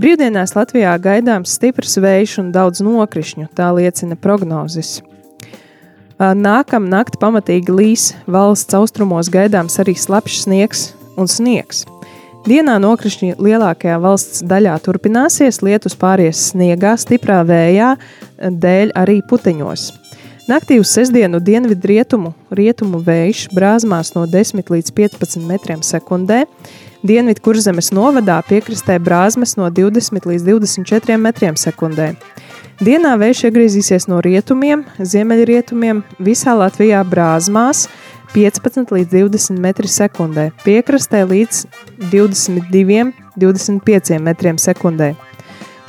Brīvdienās 0.00 0.54
Latvijā 0.56 0.94
gaidāms 1.04 1.52
stiprs 1.58 1.98
vējš 2.00 2.38
un 2.40 2.48
daudz 2.54 2.80
nokrišņu, 2.80 3.50
tā 3.52 3.66
liecina 3.76 4.16
prognozes. 4.16 5.02
Nākamā 6.16 6.88
naktī 6.88 7.20
pamatīgi 7.20 7.76
līs 7.76 8.06
valsts 8.24 8.78
austrumos 8.80 9.28
gaidāms 9.28 9.76
arī 9.84 9.92
slapjš 9.92 10.40
sniegs 10.46 10.86
un 11.20 11.28
sniegs. 11.28 11.84
Dienā 12.48 12.78
nokrišņi 12.80 13.36
lielākajā 13.36 14.00
valsts 14.00 14.40
daļā 14.40 14.80
turpināsies, 14.88 15.60
lietus 15.60 16.00
pāries 16.00 16.48
sniegā, 16.54 16.96
stiprā 16.96 17.42
vējā, 17.44 17.92
dēļ 18.40 18.96
arī 19.04 19.20
puteņos. 19.28 19.90
Naktī 20.46 20.76
uz 20.78 20.92
sestdienu 20.94 21.40
dienvidu 21.42 21.88
rietumu, 21.90 22.28
rietumu 22.54 23.00
vējš 23.02 23.48
brāzmās 23.50 24.12
no 24.14 24.20
10 24.30 24.68
līdz 24.70 24.92
15 24.94 25.40
metriem 25.42 25.80
sekundē, 25.82 26.44
dienvidu 27.02 27.42
kurzemes 27.42 27.88
novadā 27.90 28.36
piekrastē 28.46 29.00
brāzmas 29.02 29.56
no 29.58 29.66
20 29.74 30.28
līdz 30.30 30.44
24 30.46 31.16
metriem 31.18 31.58
sekundē. 31.58 32.12
Dienā 32.78 33.16
vējš 33.18 33.40
iegriezīsies 33.48 34.06
no 34.06 34.20
rietumiem, 34.22 34.84
ziemeļrietumiem, 35.02 36.04
visā 36.22 36.54
Latvijā 36.54 37.00
brāzmās 37.02 37.88
15 38.36 38.94
līdz 38.94 39.16
20 39.16 39.58
metri 39.64 39.90
sekundē, 39.90 40.52
piekrastē 40.62 41.24
līdz 41.26 41.64
22, 42.14 43.10
25 43.34 44.22
metriem 44.22 44.62
sekundē. 44.62 45.16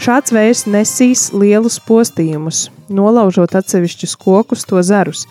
Šāds 0.02 0.34
vējs 0.34 0.66
nesīs 0.66 1.28
lielus 1.30 1.78
postījumus, 1.86 2.72
nolaužot 2.90 3.56
atsevišķus 3.60 4.16
kokus, 4.22 4.66
to 4.68 4.82
zarus, 4.86 5.26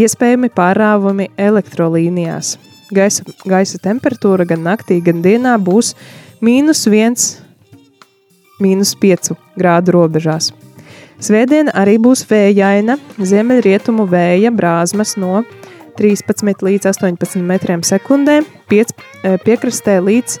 iespējami 0.00 0.50
pārāvumi 0.54 1.30
elektrolīnijās. 1.40 2.56
Gaisa, 2.92 3.24
gaisa 3.48 3.80
temperatūra 3.82 4.46
gan 4.48 4.64
naktī, 4.66 5.00
gan 5.04 5.22
dienā 5.24 5.56
būs 5.60 5.94
mīnus 6.44 6.84
1, 6.88 7.16
mīnus 8.60 8.94
5 9.00 9.32
grādu 9.58 9.96
robežās. 9.96 10.52
Svētdiena 11.22 11.70
arī 11.78 11.98
būs 12.02 12.24
vējaina, 12.26 12.96
ziemeļrietumu 13.18 14.08
vēja 14.10 14.50
brāzmas 14.50 15.14
no 15.20 15.44
13 15.98 16.64
līdz 16.66 16.88
18 16.90 17.44
metriem 17.46 17.84
sekundē, 17.86 18.40
piec, 18.68 18.90
piekrastē 19.44 20.00
līdz 20.02 20.38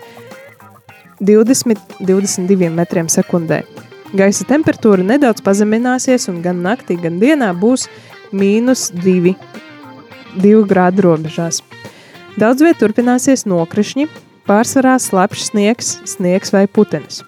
20-22 1.22 2.72
metriem 2.74 3.08
sekundē. 3.12 3.62
Gaisa 4.12 4.44
temperatūra 4.44 5.04
nedaudz 5.06 5.40
pazemināsies, 5.44 6.28
un 6.28 6.42
gan 6.44 6.58
naktī, 6.60 6.98
gan 7.00 7.16
dienā 7.22 7.48
būs 7.56 7.86
mīnus 8.36 8.90
2, 8.92 9.32
2 10.36 10.64
grādu 10.68 11.06
robežās. 11.06 11.62
Daudz 12.36 12.64
vietā 12.64 12.82
turpināsies 12.82 13.46
nokrišņi, 13.48 14.08
pārsvarā 14.48 14.98
slapjš 15.00 15.46
sniegs, 15.48 15.94
sniegs 16.08 16.52
vai 16.52 16.66
putenis. 16.68 17.22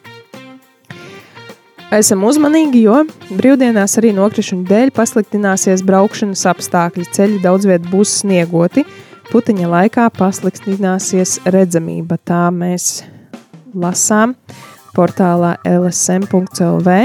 Esam 1.95 2.25
uzmanīgi, 2.29 2.83
jo 2.85 3.01
brīvdienās 3.39 3.97
arī 4.01 4.11
nokrišņu 4.17 4.65
dēļ 4.69 4.93
pasliktināsies 4.97 5.85
braukšanas 5.87 6.45
apstākļi. 6.51 7.09
Ceļi 7.17 7.41
daudz 7.45 7.69
vietā 7.71 7.89
būs 7.93 8.17
sniegoti, 8.21 8.85
puteņa 9.31 9.73
laikā 9.73 10.09
pasliktināsies 10.19 11.39
redzamība. 11.49 12.21
Tā 12.21 12.49
mēs 12.53 13.05
lasām 13.73 14.35
portālā 14.95 15.57
lsm.lv. 15.69 16.97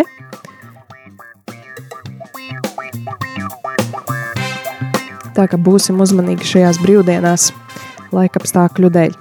Tā 5.38 5.46
kā 5.48 5.58
būsim 5.62 6.02
uzmanīgi 6.04 6.48
šajās 6.48 6.82
brīvdienās, 6.84 7.52
laika 8.16 8.42
apstākļu 8.42 8.90
dēļ. 8.96 9.14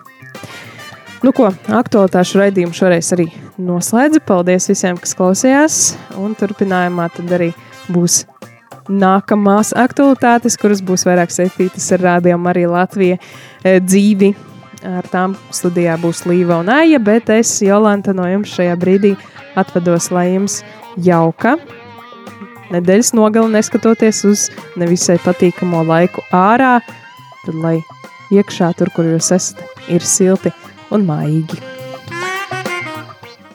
Nu, 1.22 1.32
ko 1.34 1.50
aktuālitāšu 1.50 2.38
raidījumu 2.38 2.76
šoreiz 2.78 3.10
arī 3.14 3.28
noslēdzu. 3.58 4.22
Paldies 4.26 4.68
visiem, 4.70 4.98
kas 5.02 5.16
klausījās. 5.18 5.78
Un 6.18 6.34
turpinājumā 6.38 7.08
tad 7.14 7.32
arī 7.34 7.52
būs 7.90 8.22
nākamās 8.88 9.74
aktualitātes, 9.76 10.56
kuras 10.60 10.82
būs 10.84 11.04
vairāk 11.08 11.34
saistītas 11.34 11.90
ar 11.96 12.04
rādījumu 12.06 12.50
arī 12.52 12.64
Latviju 12.70 13.18
dzīvi 13.84 14.32
Ar 14.86 15.06
tām 15.10 15.34
studijā 15.50 15.96
būs 15.98 16.22
Līva 16.28 16.60
un 16.62 16.70
Aija, 16.70 17.00
bet 17.02 17.32
es, 17.34 17.56
Jolanta, 17.64 18.14
no 18.14 18.28
jums 18.30 18.52
šajā 18.54 18.76
brīdī 18.78 19.16
atvados, 19.58 20.12
lai 20.14 20.28
jums 20.36 20.60
jauka 21.02 21.56
nedēļas 22.74 23.14
nogali, 23.16 23.52
neskatoties 23.56 24.24
uz 24.28 24.44
nevisai 24.80 25.18
patīkamo 25.24 25.84
laiku 25.88 26.24
ārā, 26.34 26.78
tad 27.44 27.58
lai 27.62 27.78
iekšā 28.34 28.74
tur, 28.78 28.92
kur 28.94 29.08
jūs 29.08 29.32
esat, 29.36 29.64
ir 29.88 30.04
silti 30.04 30.52
un 30.94 31.08
mājīgi. 31.08 31.67